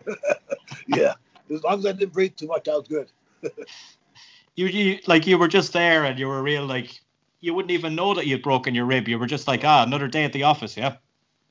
yeah, 0.87 1.13
as 1.53 1.63
long 1.63 1.79
as 1.79 1.85
I 1.85 1.91
didn't 1.91 2.13
breathe 2.13 2.35
too 2.35 2.47
much, 2.47 2.67
I 2.67 2.75
was 2.75 2.87
good. 2.87 3.11
you, 4.55 4.67
you 4.67 4.99
like 5.05 5.27
you 5.27 5.37
were 5.37 5.49
just 5.49 5.73
there, 5.73 6.05
and 6.05 6.17
you 6.17 6.27
were 6.27 6.41
real 6.41 6.65
like 6.65 6.99
you 7.41 7.53
wouldn't 7.53 7.71
even 7.71 7.93
know 7.93 8.13
that 8.13 8.25
you'd 8.25 8.41
broken 8.41 8.73
your 8.73 8.85
rib. 8.85 9.07
You 9.07 9.19
were 9.19 9.27
just 9.27 9.47
like, 9.47 9.63
ah, 9.63 9.83
another 9.83 10.07
day 10.07 10.23
at 10.23 10.33
the 10.33 10.43
office, 10.43 10.75
yeah. 10.75 10.95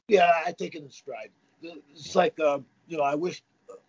Yeah, 0.08 0.30
I 0.46 0.52
take 0.52 0.74
it 0.74 0.82
in 0.82 0.90
stride. 0.90 1.30
It's 1.62 2.14
like, 2.14 2.38
um, 2.40 2.64
you 2.88 2.96
know, 2.96 3.02
I 3.02 3.14
wish 3.14 3.42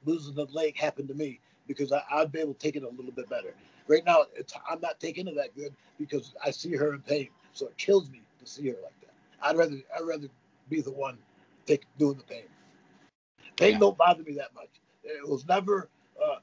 losing 0.06 0.36
the 0.36 0.46
leg 0.46 0.78
happened 0.78 1.08
to 1.10 1.14
me 1.14 1.40
because 1.68 1.92
I, 1.92 2.02
would 2.20 2.32
be 2.32 2.40
able 2.40 2.54
to 2.54 2.60
take 2.60 2.76
it 2.76 2.84
a 2.84 2.90
little 2.90 3.12
bit 3.12 3.30
better. 3.30 3.54
Right 3.88 4.06
now, 4.06 4.26
I'm 4.70 4.82
not 4.82 5.00
taking 5.00 5.28
it 5.28 5.36
that 5.36 5.56
good 5.56 5.74
because 5.98 6.34
I 6.44 6.52
see 6.52 6.76
her 6.76 6.94
in 6.94 7.02
pain, 7.02 7.30
so 7.54 7.68
it 7.68 7.78
kills 7.78 8.10
me 8.10 8.22
to 8.40 8.46
see 8.46 8.68
her 8.68 8.76
like 8.84 9.00
that. 9.02 9.14
I'd 9.42 9.58
rather 9.58 9.78
I'd 9.96 10.04
rather 10.04 10.28
be 10.70 10.82
the 10.82 10.92
one 10.92 11.18
take 11.66 11.86
doing 11.98 12.18
the 12.18 12.24
pain. 12.24 12.44
Pain 13.56 13.74
yeah. 13.74 13.80
don't 13.80 13.98
bother 13.98 14.24
me 14.24 14.34
that 14.34 14.54
much. 14.54 14.70
It 15.04 15.28
was 15.28 15.46
never 15.48 15.90
uh, 16.22 16.38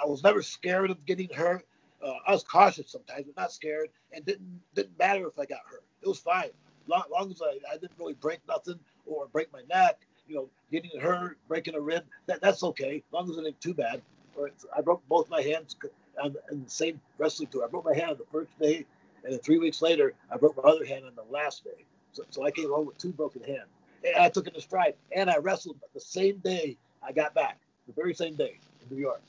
I 0.00 0.06
was 0.06 0.22
never 0.22 0.42
scared 0.42 0.90
of 0.90 1.04
getting 1.06 1.28
hurt. 1.34 1.66
Uh, 2.04 2.14
I 2.26 2.32
was 2.32 2.44
cautious 2.44 2.90
sometimes, 2.90 3.26
but 3.26 3.36
not 3.36 3.52
scared, 3.52 3.88
and 4.12 4.24
didn't 4.24 4.60
didn't 4.74 4.98
matter 4.98 5.26
if 5.26 5.38
I 5.38 5.46
got 5.46 5.60
hurt. 5.70 5.84
It 6.02 6.08
was 6.08 6.18
fine, 6.18 6.50
long, 6.86 7.04
long 7.10 7.30
as 7.30 7.42
I, 7.42 7.58
I 7.70 7.76
didn't 7.76 7.98
really 7.98 8.14
break 8.14 8.40
nothing 8.48 8.78
or 9.06 9.28
break 9.28 9.52
my 9.52 9.62
neck. 9.68 9.98
You 10.26 10.36
know, 10.36 10.48
getting 10.70 10.98
hurt, 11.00 11.38
breaking 11.48 11.74
a 11.74 11.80
rib, 11.80 12.04
that, 12.26 12.40
that's 12.40 12.62
okay, 12.62 13.02
long 13.12 13.28
as 13.28 13.36
it 13.36 13.44
ain't 13.44 13.60
too 13.60 13.74
bad. 13.74 14.00
Or 14.36 14.50
I 14.76 14.80
broke 14.80 15.06
both 15.08 15.28
my 15.28 15.42
hands 15.42 15.76
on, 16.22 16.36
the 16.50 16.70
same 16.70 17.00
wrestling 17.18 17.48
tour. 17.48 17.64
I 17.64 17.68
broke 17.68 17.84
my 17.84 17.94
hand 17.94 18.10
on 18.10 18.18
the 18.18 18.26
first 18.30 18.58
day, 18.58 18.84
and 19.24 19.32
then 19.32 19.40
three 19.40 19.58
weeks 19.58 19.82
later, 19.82 20.14
I 20.32 20.36
broke 20.36 20.56
my 20.56 20.70
other 20.70 20.84
hand 20.84 21.04
on 21.04 21.14
the 21.14 21.30
last 21.30 21.64
day. 21.64 21.84
So, 22.12 22.24
so 22.30 22.44
I 22.44 22.50
came 22.50 22.70
home 22.70 22.86
with 22.86 22.98
two 22.98 23.12
broken 23.12 23.42
hands. 23.42 23.68
And 24.04 24.16
I 24.16 24.30
took 24.30 24.46
it 24.46 24.54
in 24.54 24.60
stride, 24.60 24.94
and 25.14 25.28
I 25.28 25.36
wrestled 25.38 25.76
the 25.94 26.00
same 26.00 26.38
day 26.38 26.76
I 27.02 27.12
got 27.12 27.34
back, 27.34 27.58
the 27.86 27.92
very 27.92 28.14
same 28.14 28.34
day 28.34 28.58
in 28.82 28.96
New 28.96 29.00
York. 29.00 29.20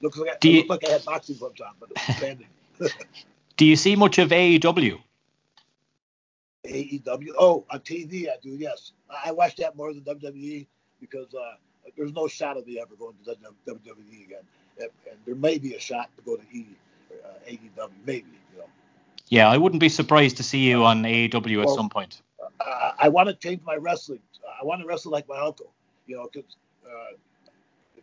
Looks 0.00 0.18
like, 0.18 0.30
I, 0.30 0.48
you, 0.48 0.64
like 0.66 0.86
I 0.86 0.92
had 0.92 1.04
boxing 1.04 1.36
gloves 1.36 1.60
on, 1.60 1.74
but 1.78 1.90
it 1.90 1.98
was 2.08 2.16
standing. 2.16 2.46
do 3.56 3.66
you 3.66 3.76
see 3.76 3.94
much 3.96 4.18
of 4.18 4.30
AEW? 4.30 4.98
AEW? 6.66 7.28
Oh, 7.38 7.64
on 7.70 7.80
TV, 7.80 8.28
I 8.28 8.34
do, 8.42 8.50
yes. 8.50 8.92
I 9.24 9.32
watch 9.32 9.56
that 9.56 9.76
more 9.76 9.92
than 9.92 10.02
WWE 10.02 10.66
because 11.00 11.34
uh, 11.34 11.54
there's 11.96 12.12
no 12.12 12.28
shot 12.28 12.56
of 12.56 12.66
me 12.66 12.80
ever 12.80 12.94
going 12.96 13.14
to 13.24 13.36
WWE 13.66 14.24
again. 14.24 14.42
And, 14.78 14.90
there 15.26 15.34
may 15.34 15.58
be 15.58 15.74
a 15.74 15.80
shot 15.80 16.10
to 16.16 16.22
go 16.22 16.36
to 16.36 16.42
e, 16.52 16.66
uh, 17.24 17.50
AEW, 17.50 17.90
maybe, 18.04 18.26
you 18.52 18.58
know. 18.58 18.66
Yeah, 19.28 19.48
I 19.48 19.56
wouldn't 19.56 19.80
be 19.80 19.88
surprised 19.88 20.36
to 20.38 20.42
see 20.42 20.68
you 20.68 20.84
on 20.84 21.02
AEW 21.02 21.62
at 21.62 21.70
some 21.70 21.88
point. 21.88 22.22
Uh, 22.60 22.92
I 22.98 23.08
want 23.08 23.28
to 23.28 23.34
change 23.34 23.60
my 23.64 23.76
wrestling. 23.76 24.20
I 24.60 24.64
want 24.64 24.80
to 24.80 24.86
wrestle 24.86 25.12
like 25.12 25.28
my 25.28 25.38
uncle, 25.38 25.72
you 26.06 26.16
know, 26.16 26.28
because 26.32 26.56
uh, 26.86 27.16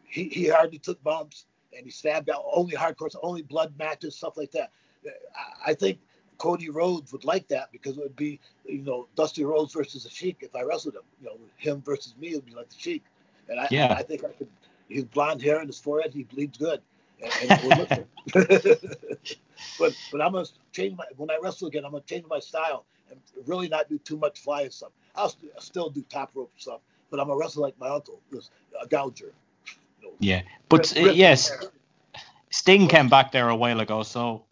he, 0.06 0.30
he 0.30 0.48
hardly 0.48 0.78
took 0.78 1.02
bumps 1.04 1.46
and 1.76 1.86
he 1.86 1.92
stabbed 1.92 2.30
out 2.30 2.44
only 2.52 2.76
hardcore, 2.76 3.13
only 3.22 3.42
blood 3.42 3.74
matches, 3.78 4.15
stuff 4.15 4.38
like 4.38 4.52
that. 4.52 4.72
I, 5.06 5.72
I 5.72 5.74
think 5.74 6.00
Cody 6.38 6.70
Rhodes 6.70 7.12
would 7.12 7.26
like 7.26 7.48
that 7.50 7.72
because 7.72 7.98
it 7.98 8.04
would 8.04 8.15
be, 8.15 8.39
you 8.65 8.82
know, 8.82 9.08
Dusty 9.15 9.44
Rhodes 9.44 9.74
versus 9.74 10.04
the 10.04 10.10
Sheik 10.10 10.38
if 10.42 10.56
I 10.56 10.63
wrestled 10.63 10.96
him. 10.96 11.02
You 11.22 11.28
know, 11.28 11.38
him 11.58 11.82
versus 11.82 12.15
me 12.18 12.34
would 12.34 12.46
be 12.46 12.56
like 12.56 12.70
the 12.70 12.80
Sheik. 12.80 13.04
And 13.50 13.60
I, 13.60 13.68
yeah. 13.72 13.94
I 13.98 14.04
think 14.04 14.24
I 14.24 14.30
could. 14.30 14.48
His 14.88 15.04
blonde 15.04 15.42
hair 15.42 15.60
and 15.60 15.68
his 15.68 15.80
forehead, 15.80 16.14
he 16.14 16.24
bleeds 16.24 16.58
good. 16.58 16.82
And, 17.22 17.52
and 17.52 18.06
but 19.80 19.94
but 20.12 20.22
I'm 20.22 20.32
gonna 20.32 20.46
change 20.72 20.98
my 20.98 21.06
when 21.18 21.30
I 21.30 21.38
wrestle 21.42 21.68
again. 21.68 21.86
I'm 21.86 21.92
gonna 21.92 22.04
change 22.04 22.26
my 22.28 22.40
style 22.40 22.86
and 23.10 23.20
really 23.46 23.68
not 23.68 23.90
do 23.90 23.98
too 24.00 24.18
much 24.18 24.40
flying 24.40 24.72
stuff. 24.72 24.92
I'll, 25.16 25.30
st- 25.30 25.52
still 25.60 25.90
do 25.90 26.04
top 26.10 26.32
rope 26.34 26.52
stuff, 26.58 26.82
but 27.10 27.20
I'm 27.20 27.28
gonna 27.28 27.38
wrestle 27.40 27.62
like 27.62 27.78
my 27.80 27.90
uncle, 27.90 28.22
was 28.32 28.52
a 28.80 28.84
uh, 28.84 28.86
gouger. 28.86 29.34
You 30.02 30.08
know, 30.08 30.14
yeah, 30.20 30.42
but 30.70 30.92
rip, 30.96 31.04
uh, 31.04 31.08
rip 31.08 31.18
yes, 31.18 31.52
Sting 32.52 32.88
came 32.88 33.10
back 33.10 33.32
there 33.32 33.50
a 33.50 33.56
while 33.56 33.80
ago, 33.80 34.04
so 34.04 34.46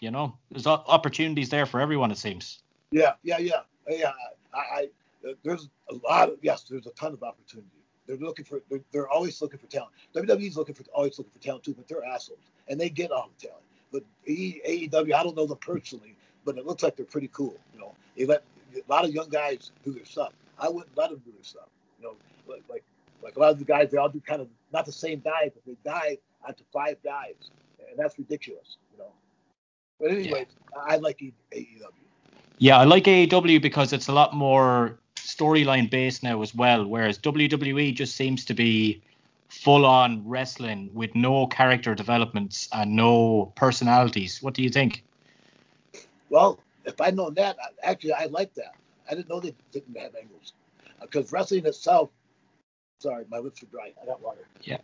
you 0.00 0.10
know 0.10 0.36
there's 0.50 0.66
opportunities 0.66 1.48
there 1.48 1.66
for 1.66 1.80
everyone. 1.80 2.10
It 2.10 2.18
seems. 2.18 2.60
Yeah, 2.90 3.12
yeah, 3.22 3.38
yeah, 3.38 3.60
yeah. 3.88 4.12
I, 4.52 4.58
I 4.58 4.88
there's 5.42 5.68
a 5.90 5.94
lot 6.06 6.28
of 6.28 6.38
yes, 6.42 6.64
there's 6.68 6.86
a 6.86 6.90
ton 6.90 7.12
of 7.14 7.22
opportunity. 7.22 7.81
They're 8.18 8.26
looking 8.26 8.44
for 8.44 8.60
they're, 8.68 8.80
they're 8.92 9.08
always 9.08 9.40
looking 9.40 9.58
for 9.58 9.66
talent. 9.66 9.92
WWE's 10.14 10.56
looking 10.56 10.74
for 10.74 10.84
always 10.92 11.18
looking 11.18 11.32
for 11.32 11.38
talent 11.38 11.64
too, 11.64 11.72
but 11.72 11.88
they're 11.88 12.04
assholes 12.04 12.38
and 12.68 12.78
they 12.78 12.90
get 12.90 13.10
all 13.10 13.30
the 13.38 13.46
talent. 13.46 13.64
But 13.90 14.02
AEW, 14.28 15.14
I 15.14 15.22
don't 15.22 15.34
know 15.34 15.46
them 15.46 15.56
personally, 15.58 16.14
but 16.44 16.58
it 16.58 16.66
looks 16.66 16.82
like 16.82 16.96
they're 16.96 17.06
pretty 17.06 17.30
cool. 17.32 17.56
You 17.72 17.80
know, 17.80 17.94
they 18.16 18.26
let 18.26 18.44
a 18.74 18.92
lot 18.92 19.06
of 19.06 19.14
young 19.14 19.30
guys 19.30 19.70
do 19.82 19.92
their 19.92 20.04
stuff. 20.04 20.32
I 20.58 20.68
wouldn't 20.68 20.94
let 20.94 21.08
them 21.08 21.22
do 21.24 21.32
their 21.32 21.42
stuff. 21.42 21.68
You 21.98 22.04
know, 22.04 22.16
like 22.68 22.84
like, 23.22 23.36
a 23.36 23.40
lot 23.40 23.52
of 23.52 23.58
the 23.58 23.64
guys, 23.64 23.90
they 23.90 23.96
all 23.96 24.08
do 24.08 24.20
kind 24.20 24.42
of 24.42 24.48
not 24.72 24.84
the 24.84 24.92
same 24.92 25.20
dive, 25.20 25.52
but 25.54 25.64
they 25.64 25.76
dive 25.84 26.18
onto 26.46 26.64
five 26.70 26.96
dives, 27.02 27.50
and 27.88 27.98
that's 27.98 28.18
ridiculous. 28.18 28.76
You 28.92 28.98
know. 28.98 29.12
But 29.98 30.10
anyway, 30.10 30.46
yeah. 30.74 30.78
I 30.78 30.96
like 30.96 31.18
AEW. 31.18 31.86
Yeah, 32.58 32.78
I 32.78 32.84
like 32.84 33.04
AEW 33.04 33.62
because 33.62 33.94
it's 33.94 34.08
a 34.08 34.12
lot 34.12 34.34
more 34.34 34.98
storyline 35.26 35.90
based 35.90 36.22
now 36.22 36.42
as 36.42 36.54
well, 36.54 36.86
whereas 36.86 37.18
WWE 37.18 37.94
just 37.94 38.16
seems 38.16 38.44
to 38.46 38.54
be 38.54 39.02
full 39.48 39.84
on 39.84 40.26
wrestling 40.26 40.90
with 40.94 41.14
no 41.14 41.46
character 41.46 41.94
developments 41.94 42.68
and 42.72 42.96
no 42.96 43.52
personalities. 43.54 44.42
What 44.42 44.54
do 44.54 44.62
you 44.62 44.70
think? 44.70 45.04
Well, 46.30 46.58
if 46.84 47.00
I'd 47.00 47.14
known 47.14 47.34
that, 47.34 47.56
actually, 47.82 48.14
I 48.14 48.26
like 48.26 48.54
that. 48.54 48.74
I 49.10 49.14
didn't 49.14 49.28
know 49.28 49.40
they 49.40 49.54
didn't 49.72 49.96
have 49.98 50.14
angles 50.14 50.54
uh, 51.00 51.02
because 51.02 51.32
wrestling 51.32 51.66
itself. 51.66 52.10
Sorry, 53.00 53.24
my 53.30 53.38
lips 53.38 53.62
are 53.62 53.66
dry. 53.66 53.92
I 54.00 54.06
got 54.06 54.22
water. 54.22 54.46
Yeah. 54.62 54.78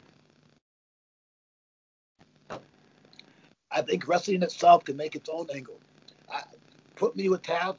I 3.70 3.82
think 3.82 4.08
wrestling 4.08 4.42
itself 4.42 4.84
can 4.84 4.96
make 4.96 5.14
its 5.14 5.28
own 5.32 5.46
angle. 5.54 5.78
I, 6.30 6.42
put 6.96 7.16
me 7.16 7.28
with 7.28 7.42
Taz, 7.42 7.76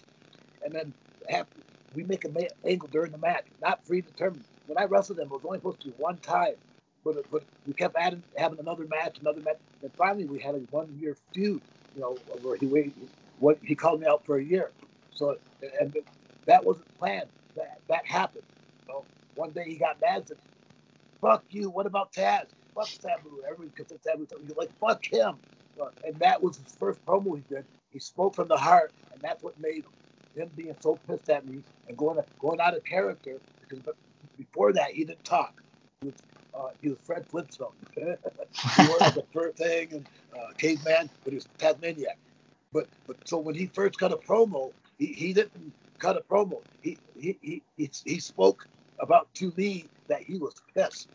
and 0.64 0.74
then 0.74 0.94
have 1.30 1.48
we 1.94 2.04
make 2.04 2.26
an 2.26 2.36
angle 2.66 2.90
during 2.90 3.12
the 3.12 3.20
match, 3.20 3.46
not 3.62 3.86
predetermined. 3.86 4.46
When 4.66 4.78
I 4.78 4.86
wrestled 4.86 5.20
them, 5.20 5.28
it 5.28 5.32
was 5.32 5.46
only 5.46 5.60
supposed 5.60 5.82
to 5.82 5.90
be 5.90 5.94
one 5.98 6.20
time, 6.20 6.56
but 7.06 7.16
but 7.32 7.46
we 7.66 7.74
kept 7.74 7.96
adding, 7.98 8.24
having 8.38 8.60
another 8.60 8.88
match, 8.88 9.20
another 9.20 9.42
match, 9.42 9.58
and 9.84 9.92
finally 9.98 10.26
we 10.28 10.40
had 10.40 10.56
a 10.56 10.60
one-year 10.72 11.18
feud. 11.34 11.64
You 11.96 12.02
know, 12.02 12.20
where 12.42 12.58
he 12.58 12.68
waited, 12.68 12.94
what 13.38 13.60
he 13.64 13.76
called 13.76 14.02
me 14.02 14.08
out 14.08 14.26
for 14.26 14.38
a 14.38 14.46
year. 14.46 14.74
So 15.12 15.38
and 15.82 15.96
that 16.48 16.66
wasn't 16.66 16.88
planned. 17.00 17.30
That 17.56 17.68
that 17.90 18.06
happened. 18.08 18.46
You 18.88 18.96
know, 18.96 19.08
one 19.36 19.52
day 19.54 19.66
he 19.66 19.78
got 19.78 20.02
mad 20.02 20.18
and 20.20 20.28
said, 20.30 20.38
"Fuck 21.22 21.46
you! 21.50 21.70
What 21.72 21.88
about 21.88 22.14
Taz? 22.14 22.48
Fuck 22.76 22.88
Sabu!" 22.88 23.42
Everybody 23.46 23.72
considers 23.76 24.04
Sabu. 24.04 24.28
He's 24.42 24.56
like, 24.58 24.72
"Fuck 24.82 25.04
him!" 25.12 25.40
And 26.04 26.20
that 26.22 26.44
was 26.44 26.58
his 26.58 26.76
first 26.80 27.04
promo 27.06 27.38
he 27.38 27.44
did. 27.50 27.66
He 27.92 28.00
spoke 28.00 28.36
from 28.36 28.50
the 28.50 28.58
heart, 28.58 28.94
and 29.14 29.22
that's 29.22 29.44
what 29.44 29.60
made 29.60 29.86
him 29.86 29.92
him 30.40 30.52
being 30.56 30.76
so 30.82 31.02
pissed 31.08 31.30
at 31.30 31.48
me 31.48 31.64
and 31.88 31.98
going 31.98 32.20
going 32.40 32.62
out 32.62 32.76
of 32.78 32.84
character 32.86 33.42
because 33.62 33.84
before 34.38 34.74
that 34.74 34.92
he 34.92 35.06
didn't 35.06 35.26
talk. 35.26 35.62
He 36.02 36.08
was 36.08 36.16
Uh, 36.54 36.70
he 36.82 36.90
was 36.90 37.00
Fred 37.06 37.28
Flintstone. 37.30 37.76
he 37.96 38.84
was 38.88 39.18
a 39.18 39.24
fur 39.34 39.52
thing 39.54 39.94
and 39.94 40.08
uh, 40.36 40.54
caveman, 40.58 41.12
but 41.24 41.32
he 41.34 41.38
was 41.38 41.48
Tasmaniac. 41.60 42.20
But 42.74 42.88
but 43.08 43.18
so 43.26 43.40
when 43.40 43.56
he 43.56 43.68
first 43.68 44.00
cut 44.00 44.14
a 44.14 44.18
promo, 44.18 44.74
he, 44.98 45.08
he 45.08 45.34
didn't 45.34 45.74
cut 46.00 46.18
a 46.18 46.22
promo. 46.22 46.64
He, 46.82 47.00
he 47.16 47.40
he 47.42 47.64
he 47.78 47.92
he 48.06 48.20
spoke 48.20 48.68
about 49.00 49.34
to 49.36 49.54
me 49.58 49.92
that 50.10 50.22
he 50.24 50.38
was 50.40 50.56
pissed. 50.76 51.10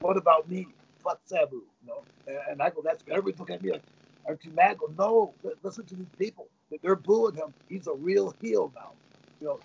What 0.00 0.16
about 0.18 0.48
me? 0.48 0.76
Fuck 1.04 1.20
Sabu, 1.26 1.56
you 1.80 1.88
know. 1.88 2.06
And, 2.26 2.38
and 2.50 2.62
I 2.62 2.70
go, 2.70 2.82
that's 2.84 3.04
everybody's 3.10 3.40
looking 3.40 3.56
at 3.56 3.62
me 3.62 3.72
like, 3.72 3.84
aren't 4.26 4.44
you 4.44 4.52
mad? 4.52 4.72
I 4.72 4.74
go, 4.74 4.94
no, 4.98 5.36
listen 5.62 5.86
to 5.86 5.96
these 5.96 6.14
people. 6.18 6.48
They're 6.82 6.96
booing 6.96 7.34
him. 7.34 7.54
He's 7.68 7.86
a 7.86 7.94
real 7.94 8.34
heel 8.40 8.72
now. 8.74 8.92
You 9.40 9.46
know, 9.48 9.60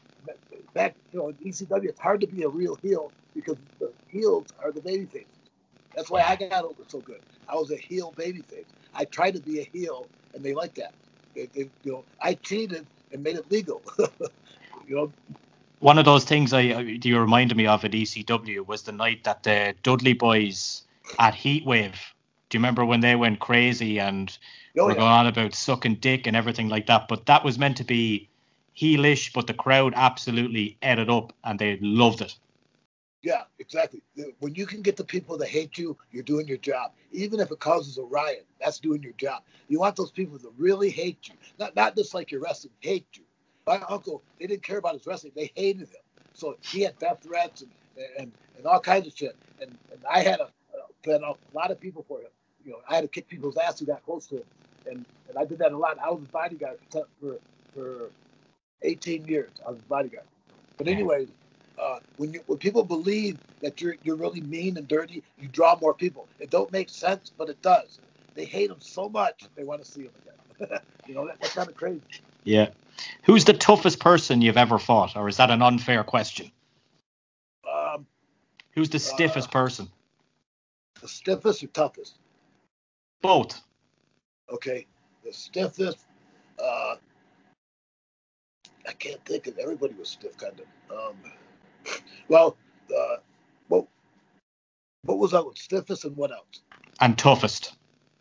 back 0.73 0.95
you 1.11 1.19
know 1.19 1.29
in 1.29 1.35
ECW, 1.35 1.85
it's 1.89 1.99
hard 1.99 2.21
to 2.21 2.27
be 2.27 2.43
a 2.43 2.49
real 2.49 2.77
heel 2.81 3.13
because 3.35 3.57
the 3.79 3.93
heels 4.07 4.47
are 4.63 4.71
the 4.71 4.81
baby 4.81 5.05
faces. 5.05 5.29
That's 5.95 6.09
why 6.09 6.21
I 6.21 6.35
got 6.35 6.63
over 6.65 6.83
so 6.87 7.01
good. 7.01 7.19
I 7.47 7.55
was 7.55 7.71
a 7.71 7.77
heel 7.77 8.13
baby 8.17 8.41
face. 8.41 8.67
I 8.93 9.05
tried 9.05 9.35
to 9.35 9.41
be 9.41 9.59
a 9.59 9.69
heel, 9.71 10.09
and 10.33 10.43
they 10.43 10.53
like 10.53 10.75
that. 10.75 10.93
You 11.35 11.71
know, 11.83 12.05
I 12.21 12.35
cheated 12.35 12.87
and 13.11 13.23
made 13.23 13.35
it 13.35 13.51
legal. 13.51 13.83
you 14.87 14.95
know. 14.95 15.13
One 15.79 15.97
of 15.97 16.05
those 16.05 16.23
things 16.23 16.53
I 16.53 16.61
you 16.61 17.19
reminded 17.19 17.57
me 17.57 17.67
of 17.67 17.83
at 17.85 17.91
ECW 17.91 18.65
was 18.65 18.83
the 18.83 18.91
night 18.91 19.23
that 19.25 19.43
the 19.43 19.75
Dudley 19.83 20.13
boys 20.13 20.83
at 21.19 21.33
Heatwave. 21.33 21.97
Do 22.49 22.57
you 22.57 22.59
remember 22.59 22.85
when 22.85 23.01
they 23.01 23.15
went 23.15 23.39
crazy 23.39 23.99
and 23.99 24.35
oh, 24.81 24.85
were 24.85 24.91
yeah. 24.91 24.97
going 24.97 25.11
on 25.11 25.27
about 25.27 25.55
sucking 25.55 25.95
dick 25.95 26.27
and 26.27 26.35
everything 26.35 26.69
like 26.69 26.88
that? 26.88 27.07
But 27.07 27.25
that 27.27 27.43
was 27.43 27.57
meant 27.57 27.77
to 27.77 27.83
be 27.83 28.29
heelish, 28.77 29.33
but 29.33 29.47
the 29.47 29.53
crowd 29.53 29.93
absolutely 29.95 30.77
ate 30.81 30.99
it 30.99 31.09
up 31.09 31.33
and 31.43 31.59
they 31.59 31.77
loved 31.81 32.21
it. 32.21 32.35
Yeah, 33.21 33.43
exactly. 33.57 34.03
When 34.39 34.53
you 34.53 34.67
can 34.67 34.83
get 34.83 34.97
the 34.97 35.03
people 35.03 35.35
that 35.39 35.47
hate 35.47 35.79
you, 35.79 35.97
you're 36.11 36.21
doing 36.21 36.47
your 36.47 36.57
job. 36.57 36.91
Even 37.11 37.39
if 37.39 37.49
it 37.49 37.59
causes 37.59 37.97
a 37.97 38.03
riot, 38.03 38.45
that's 38.61 38.79
doing 38.79 39.01
your 39.01 39.13
job. 39.13 39.41
You 39.67 39.79
want 39.79 39.95
those 39.95 40.11
people 40.11 40.38
to 40.38 40.53
really 40.57 40.91
hate 40.91 41.27
you, 41.27 41.33
not 41.57 41.75
not 41.75 41.95
just 41.95 42.13
like 42.13 42.31
your 42.31 42.41
wrestling, 42.41 42.73
hate 42.81 43.07
you. 43.13 43.23
My 43.65 43.81
uncle, 43.89 44.21
they 44.39 44.45
didn't 44.45 44.61
care 44.61 44.77
about 44.77 44.93
his 44.93 45.07
wrestling; 45.07 45.33
they 45.35 45.51
hated 45.55 45.88
him. 45.88 46.03
So 46.33 46.55
he 46.61 46.81
had 46.81 46.99
death 46.99 47.23
threats 47.23 47.63
and 47.63 47.71
and, 48.19 48.31
and 48.57 48.65
all 48.67 48.79
kinds 48.79 49.07
of 49.07 49.17
shit. 49.17 49.35
And, 49.59 49.75
and 49.91 50.01
I 50.07 50.19
had 50.19 50.39
a, 50.39 50.51
a, 51.07 51.15
a 51.17 51.35
lot 51.53 51.71
of 51.71 51.79
people 51.79 52.05
for 52.07 52.19
him. 52.19 52.29
You 52.65 52.71
know, 52.71 52.80
I 52.89 52.95
had 52.95 53.01
to 53.01 53.08
kick 53.08 53.28
people's 53.28 53.58
ass 53.58 53.80
who 53.80 53.86
got 53.86 54.04
close 54.04 54.25
to 54.28 54.38
him, 54.38 54.43
and 54.88 55.06
and 55.30 55.38
I 55.38 55.45
did 55.45 55.60
that 55.60 55.71
a 55.71 55.78
lot. 55.78 55.97
I 55.99 56.10
was 56.10 56.23
a 56.23 56.32
bodyguard 56.32 56.80
for 56.89 57.06
for, 57.21 57.38
for 57.73 58.10
18 58.82 59.25
years. 59.25 59.51
I 59.65 59.71
was 59.71 59.80
a 59.80 59.84
bodyguard. 59.84 60.25
But 60.78 60.88
anyway, 60.88 61.28
uh, 61.80 61.99
when 62.17 62.34
you 62.34 62.41
when 62.47 62.58
people 62.58 62.84
believe 62.84 63.38
that 63.62 63.82
you're 63.82 63.95
you're 64.04 64.15
really 64.15 64.41
mean 64.41 64.78
and 64.78 64.88
dirty, 64.88 65.23
you 65.39 65.47
draw 65.47 65.78
more 65.82 65.93
people. 65.93 66.28
It 66.39 66.49
don't 66.49 66.71
make 66.71 66.89
sense, 66.89 67.32
but 67.38 67.49
it 67.49 67.62
does. 67.62 67.99
They 68.34 68.45
hate 68.45 68.67
them 68.67 68.82
so 68.82 69.08
much 69.08 69.45
they 69.56 69.63
want 69.63 69.84
to 69.84 69.89
see 69.89 70.04
them 70.04 70.12
again. 70.60 70.80
you 71.08 71.13
know 71.13 71.28
that, 71.28 71.39
that's 71.39 71.54
kind 71.54 71.69
of 71.69 71.75
crazy. 71.75 72.01
Yeah. 72.43 72.69
Who's 73.23 73.45
the 73.45 73.54
toughest 73.54 73.99
person 73.99 74.41
you've 74.41 74.58
ever 74.58 74.80
fought, 74.80 75.15
or 75.15 75.28
is 75.28 75.38
that 75.38 75.51
an 75.51 75.62
unfair 75.62 76.04
question? 76.04 76.51
Um, 77.69 78.06
Who's 78.71 78.89
the 78.89 78.99
stiffest 78.99 79.49
uh, 79.49 79.51
person? 79.51 79.89
The 81.01 81.08
stiffest 81.08 81.63
or 81.63 81.67
toughest? 81.67 82.15
Both. 83.25 83.61
Okay. 84.51 84.85
The 85.23 85.33
stiffest. 85.33 86.05
Uh, 86.63 86.95
I 88.88 88.93
can't 88.99 89.23
think 89.25 89.47
of. 89.47 89.57
Everybody 89.57 89.95
was 89.95 90.09
stiff, 90.09 90.38
kind 90.38 90.53
of. 90.59 90.95
Um, 90.95 91.15
well, 92.27 92.55
uh, 92.95 93.15
what, 93.67 93.88
what 95.05 95.17
was 95.17 95.31
that? 95.31 95.43
With? 95.43 95.57
Stiffest 95.57 96.05
and 96.05 96.15
what 96.15 96.31
else? 96.31 96.61
And 97.01 97.17
toughest. 97.17 97.73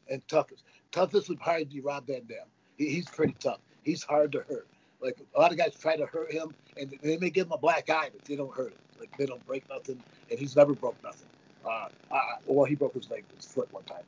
And 0.09 0.27
toughest. 0.27 0.64
Toughest 0.90 1.29
would 1.29 1.40
probably 1.40 1.64
be 1.67 1.81
Rob 1.81 2.07
Van 2.07 2.23
Dam. 2.27 2.47
He, 2.79 2.88
he's 2.88 3.07
pretty 3.07 3.37
tough. 3.38 3.61
He's 3.83 4.03
hard 4.03 4.33
to 4.33 4.38
hurt. 4.49 4.67
Like 5.03 5.19
a 5.35 5.38
lot 5.38 5.53
of 5.53 5.59
guys 5.59 5.75
try 5.79 5.97
to 5.97 6.07
hurt 6.07 6.33
him, 6.33 6.55
and 6.79 6.95
they 7.03 7.19
may 7.19 7.29
give 7.29 7.49
him 7.49 7.53
a 7.53 7.59
black 7.59 7.90
eye, 7.90 8.09
but 8.11 8.25
they 8.25 8.37
don't 8.37 8.55
hurt 8.55 8.73
him. 8.73 8.79
Like 8.99 9.14
they 9.19 9.27
don't 9.27 9.47
break 9.47 9.69
nothing, 9.69 10.03
and 10.31 10.38
he's 10.38 10.57
never 10.57 10.73
broke 10.73 10.97
nothing. 11.05 11.29
Uh, 11.62 11.88
I, 12.11 12.21
well, 12.47 12.64
he 12.64 12.75
broke 12.75 12.95
his 12.95 13.11
leg, 13.11 13.25
his 13.37 13.45
foot 13.45 13.71
one 13.71 13.85
time. 13.85 14.03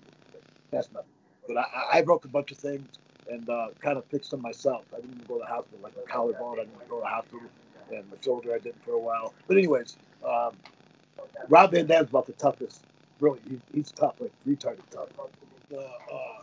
But 1.48 1.58
I, 1.58 1.64
I 1.98 2.02
broke 2.02 2.24
a 2.24 2.28
bunch 2.28 2.52
of 2.52 2.58
things 2.58 2.98
and 3.30 3.48
uh, 3.48 3.68
kind 3.80 3.98
of 3.98 4.04
fixed 4.06 4.30
them 4.30 4.42
myself. 4.42 4.84
I 4.92 4.96
didn't 4.96 5.14
even 5.14 5.26
go 5.26 5.34
to 5.34 5.40
the 5.40 5.46
hospital. 5.46 5.80
Like 5.82 5.94
a 5.96 6.06
collarbone, 6.08 6.60
I 6.60 6.64
didn't 6.64 6.88
go 6.88 6.96
to 6.96 7.02
the 7.02 7.08
hospital 7.08 7.40
and 7.92 8.04
the 8.10 8.22
shoulder 8.22 8.54
I 8.54 8.58
didn't 8.58 8.82
for 8.84 8.92
a 8.92 8.98
while. 8.98 9.34
But 9.48 9.56
anyways, 9.58 9.96
um, 10.26 10.52
Rob 11.48 11.72
Van 11.72 11.86
Dam's 11.86 12.10
about 12.10 12.26
the 12.26 12.32
toughest. 12.34 12.84
Really, 13.20 13.40
he, 13.48 13.60
he's 13.74 13.92
tough, 13.92 14.14
like 14.20 14.32
retarded 14.46 14.82
tough. 14.90 15.08
The, 15.70 15.78
uh, 15.80 16.42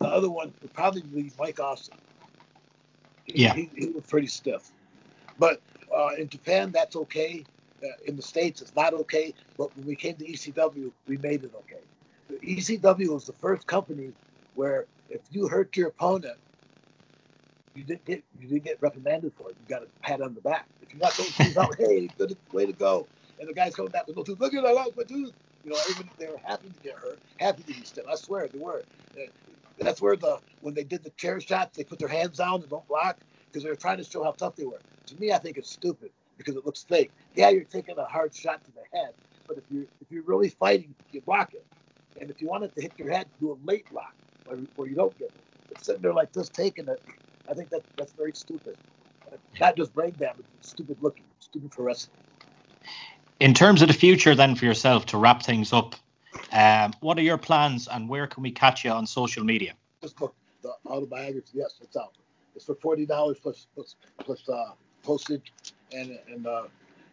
the 0.00 0.08
other 0.08 0.30
one 0.30 0.52
would 0.62 0.74
probably 0.74 1.02
be 1.02 1.32
Mike 1.38 1.60
Awesome. 1.60 1.98
He, 3.24 3.44
yeah, 3.44 3.54
he, 3.54 3.70
he 3.76 3.88
was 3.88 4.04
pretty 4.04 4.28
stiff. 4.28 4.70
But 5.38 5.60
uh, 5.96 6.10
in 6.18 6.28
Japan, 6.28 6.72
that's 6.72 6.96
okay. 6.96 7.44
Uh, 7.82 7.88
in 8.06 8.16
the 8.16 8.22
states, 8.22 8.62
it's 8.62 8.74
not 8.76 8.94
okay. 8.94 9.34
But 9.58 9.76
when 9.76 9.86
we 9.86 9.96
came 9.96 10.16
to 10.16 10.26
ECW, 10.26 10.92
we 11.06 11.18
made 11.18 11.44
it 11.44 11.52
okay. 11.56 11.80
ECW 12.32 13.08
was 13.14 13.26
the 13.26 13.34
first 13.34 13.66
company 13.66 14.14
where 14.54 14.86
if 15.08 15.22
you 15.30 15.48
hurt 15.48 15.76
your 15.76 15.88
opponent, 15.88 16.38
you 17.74 17.84
didn't 17.84 18.04
get 18.06 18.24
you 18.38 18.48
didn't 18.48 18.64
get 18.64 18.78
reprimanded 18.82 19.32
for 19.36 19.50
it. 19.50 19.56
You 19.60 19.66
got 19.66 19.82
a 19.82 19.88
pat 20.02 20.20
on 20.22 20.34
the 20.34 20.40
back. 20.40 20.68
If 20.82 20.92
you 20.94 21.00
got 21.00 21.16
those 21.16 21.28
shoes 21.28 21.56
out, 21.56 21.76
hey, 21.78 22.08
good 22.18 22.36
way 22.52 22.66
to 22.66 22.72
go. 22.72 23.08
And 23.38 23.48
the 23.48 23.54
guy's 23.54 23.74
coming 23.76 23.92
back 23.92 24.06
with 24.08 24.16
no 24.16 24.24
tooth. 24.24 24.40
Look 24.40 24.54
at 24.54 24.62
that, 24.62 24.68
I 24.68 24.72
lost 24.72 24.92
my 24.96 25.04
tooth. 25.04 25.32
You 25.64 25.72
know, 25.72 25.78
everybody 25.82 26.10
they 26.18 26.28
were 26.28 26.40
happy 26.44 26.70
to 26.70 26.80
get 26.80 26.94
hurt, 26.94 27.20
happy 27.38 27.62
to 27.64 27.74
be 27.74 27.84
still. 27.84 28.04
I 28.10 28.16
swear 28.16 28.48
they 28.48 28.58
were. 28.58 28.84
That's 29.78 30.02
where 30.02 30.16
the 30.16 30.40
when 30.60 30.74
they 30.74 30.84
did 30.84 31.04
the 31.04 31.10
chair 31.12 31.40
shots, 31.40 31.76
they 31.76 31.84
put 31.84 31.98
their 31.98 32.08
hands 32.08 32.38
down 32.38 32.60
and 32.62 32.70
don't 32.70 32.86
block 32.88 33.18
because 33.50 33.64
they 33.64 33.70
were 33.70 33.76
trying 33.76 33.98
to 33.98 34.04
show 34.04 34.24
how 34.24 34.32
tough 34.32 34.56
they 34.56 34.64
were. 34.66 34.82
To 35.08 35.16
me, 35.16 35.32
I 35.32 35.38
think 35.38 35.58
it's 35.58 35.70
stupid 35.70 36.10
because 36.38 36.56
it 36.56 36.66
looks 36.66 36.84
fake. 36.84 37.12
Yeah, 37.34 37.50
you're 37.50 37.64
taking 37.64 37.98
a 37.98 38.04
hard 38.06 38.34
shot 38.34 38.64
to 38.64 38.72
the 38.72 38.82
head, 38.98 39.12
but 39.48 39.58
if 39.58 39.64
you're 39.70 39.86
if 40.00 40.10
you're 40.10 40.24
really 40.24 40.50
fighting, 40.50 40.94
you 41.12 41.22
block 41.22 41.54
it. 41.54 41.66
And 42.20 42.30
if 42.30 42.40
you 42.40 42.48
want 42.48 42.64
it 42.64 42.74
to 42.74 42.82
hit 42.82 42.92
your 42.96 43.10
head, 43.10 43.26
do 43.40 43.52
a 43.52 43.58
late 43.66 43.88
block 43.90 44.14
where, 44.46 44.58
where 44.76 44.88
you 44.88 44.94
don't 44.94 45.16
get 45.18 45.28
it. 45.28 45.40
But 45.68 45.84
sitting 45.84 46.02
there 46.02 46.14
like 46.14 46.32
this, 46.32 46.48
taking 46.48 46.88
it, 46.88 47.02
I 47.48 47.54
think 47.54 47.70
that 47.70 47.82
that's 47.96 48.12
very 48.12 48.32
stupid. 48.32 48.76
Not 49.60 49.76
just 49.76 49.94
brain 49.94 50.14
damage, 50.18 50.44
stupid 50.60 50.98
looking, 51.00 51.24
stupid 51.40 51.74
for 51.74 51.82
wrestling. 51.82 52.16
In 53.40 53.54
terms 53.54 53.82
of 53.82 53.88
the 53.88 53.94
future, 53.94 54.34
then 54.34 54.54
for 54.54 54.64
yourself 54.64 55.06
to 55.06 55.18
wrap 55.18 55.42
things 55.42 55.72
up, 55.72 55.94
um, 56.52 56.92
what 57.00 57.18
are 57.18 57.22
your 57.22 57.38
plans 57.38 57.88
and 57.88 58.08
where 58.08 58.26
can 58.26 58.42
we 58.42 58.50
catch 58.50 58.84
you 58.84 58.90
on 58.90 59.06
social 59.06 59.44
media? 59.44 59.74
This 60.00 60.12
book, 60.12 60.34
the 60.62 60.72
autobiography, 60.86 61.50
yes, 61.54 61.78
it's 61.82 61.96
out. 61.96 62.16
It's 62.54 62.64
for 62.64 62.74
forty 62.76 63.04
dollars 63.04 63.38
plus 63.42 63.66
plus 63.74 63.96
plus 64.18 64.48
uh, 64.48 64.72
postage, 65.02 65.52
and 65.92 66.18
and 66.30 66.46
uh, 66.46 66.64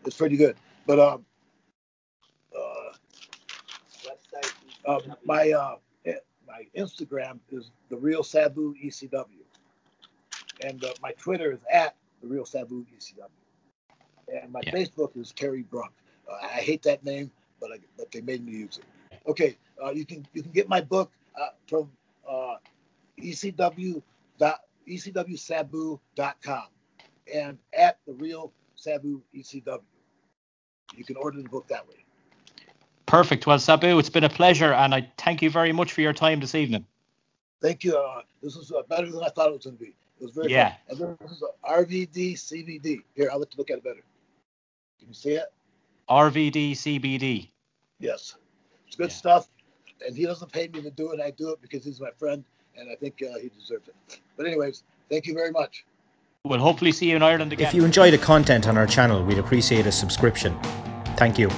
it's 0.06 0.16
pretty 0.16 0.38
good. 0.38 0.56
But 0.86 1.00
um, 1.00 1.26
uh, 2.58 2.94
uh, 4.86 5.00
my 5.26 5.52
uh, 5.52 5.76
my 6.48 6.66
Instagram 6.76 7.40
is 7.52 7.72
the 7.90 7.98
real 7.98 8.24
Sabu 8.24 8.76
ECW, 8.76 9.26
and 10.62 10.84
uh, 10.84 10.94
my 11.02 11.12
Twitter 11.14 11.52
is 11.52 11.60
at 11.72 11.96
the 12.22 12.28
real 12.28 12.46
Sabu 12.46 12.86
ECW, 12.96 14.42
and 14.42 14.52
my 14.52 14.62
yeah. 14.66 14.72
Facebook 14.72 15.18
is 15.18 15.32
Terry 15.32 15.64
Brunk. 15.64 15.92
Uh, 16.30 16.36
I 16.42 16.60
hate 16.60 16.84
that 16.84 17.04
name, 17.04 17.32
but 17.60 17.72
I, 17.72 17.78
but 17.98 18.12
they 18.12 18.22
made 18.22 18.46
me 18.46 18.52
use 18.54 18.78
it. 18.78 18.86
Okay, 19.28 19.58
uh, 19.84 19.92
you 19.92 20.06
can 20.06 20.26
you 20.34 20.42
can 20.42 20.52
get 20.52 20.70
my 20.70 20.82
book 20.82 21.12
uh, 21.40 21.50
from 21.68 21.90
uh, 22.30 22.56
ECW 23.20 24.02
dot 24.38 24.62
ECWSabu.com 24.88 26.64
and 27.34 27.58
at 27.78 28.00
the 28.06 28.14
real 28.14 28.52
Sabu 28.76 29.22
ECW. 29.36 29.82
You 30.96 31.06
can 31.06 31.16
order 31.16 31.42
the 31.42 31.50
book 31.50 31.68
that 31.70 31.88
way. 31.88 32.03
Perfect. 33.14 33.46
Well, 33.46 33.60
Sabu, 33.60 34.00
it's 34.00 34.10
been 34.10 34.24
a 34.24 34.30
pleasure, 34.30 34.74
and 34.74 34.96
I 34.96 35.08
thank 35.20 35.44
you 35.44 35.52
very 35.52 35.72
much 35.72 35.94
for 35.94 36.02
your 36.02 36.14
time 36.14 36.40
this 36.40 36.56
evening. 36.56 36.84
Thank 37.62 37.84
you. 37.84 37.96
Uh, 37.96 38.22
this 38.42 38.56
was 38.56 38.72
uh, 38.72 38.82
better 38.90 39.06
than 39.06 39.24
I 39.24 39.30
thought 39.30 39.50
it 39.50 39.54
was 39.54 39.66
going 39.66 39.78
to 39.78 39.84
be. 39.84 39.94
It 40.20 40.24
was 40.24 40.32
very 40.32 40.50
yeah. 40.52 40.74
Fun. 40.90 41.16
This 41.22 41.34
is 41.34 41.44
RVD 41.64 42.34
CBD. 42.34 43.04
Here, 43.14 43.30
I'll 43.32 43.38
let 43.38 43.54
you 43.54 43.60
look 43.60 43.70
at 43.70 43.78
it 43.78 43.84
better. 43.84 44.02
Can 44.98 45.10
you 45.10 45.14
see 45.14 45.34
it? 45.34 45.46
RVD 46.10 46.72
CBD. 46.72 47.50
Yes, 48.00 48.36
it's 48.88 48.96
good 48.96 49.12
yeah. 49.12 49.16
stuff. 49.16 49.48
And 50.04 50.18
he 50.18 50.26
doesn't 50.26 50.52
pay 50.52 50.68
me 50.70 50.82
to 50.82 50.90
do 50.90 51.12
it. 51.12 51.20
I 51.22 51.30
do 51.30 51.52
it 51.52 51.62
because 51.62 51.86
he's 51.86 52.02
my 52.02 52.10
friend, 52.18 52.44
and 52.76 52.90
I 52.90 52.96
think 52.96 53.22
uh, 53.22 53.38
he 53.38 53.50
deserves 53.50 53.90
it. 53.90 54.20
But 54.38 54.48
anyways, 54.48 54.82
thank 55.12 55.28
you 55.28 55.36
very 55.36 55.52
much. 55.52 55.86
We'll 56.46 56.58
hopefully 56.58 56.92
see 56.92 57.12
you 57.12 57.18
in 57.18 57.22
Ireland 57.22 57.54
again. 57.54 57.68
If 57.68 57.76
you 57.76 57.86
enjoy 57.86 58.10
the 58.10 58.18
content 58.18 58.68
on 58.68 58.76
our 58.76 58.88
channel, 58.88 59.24
we'd 59.24 59.38
appreciate 59.38 59.86
a 59.86 59.92
subscription. 59.92 60.60
Thank 61.16 61.38
you. 61.38 61.52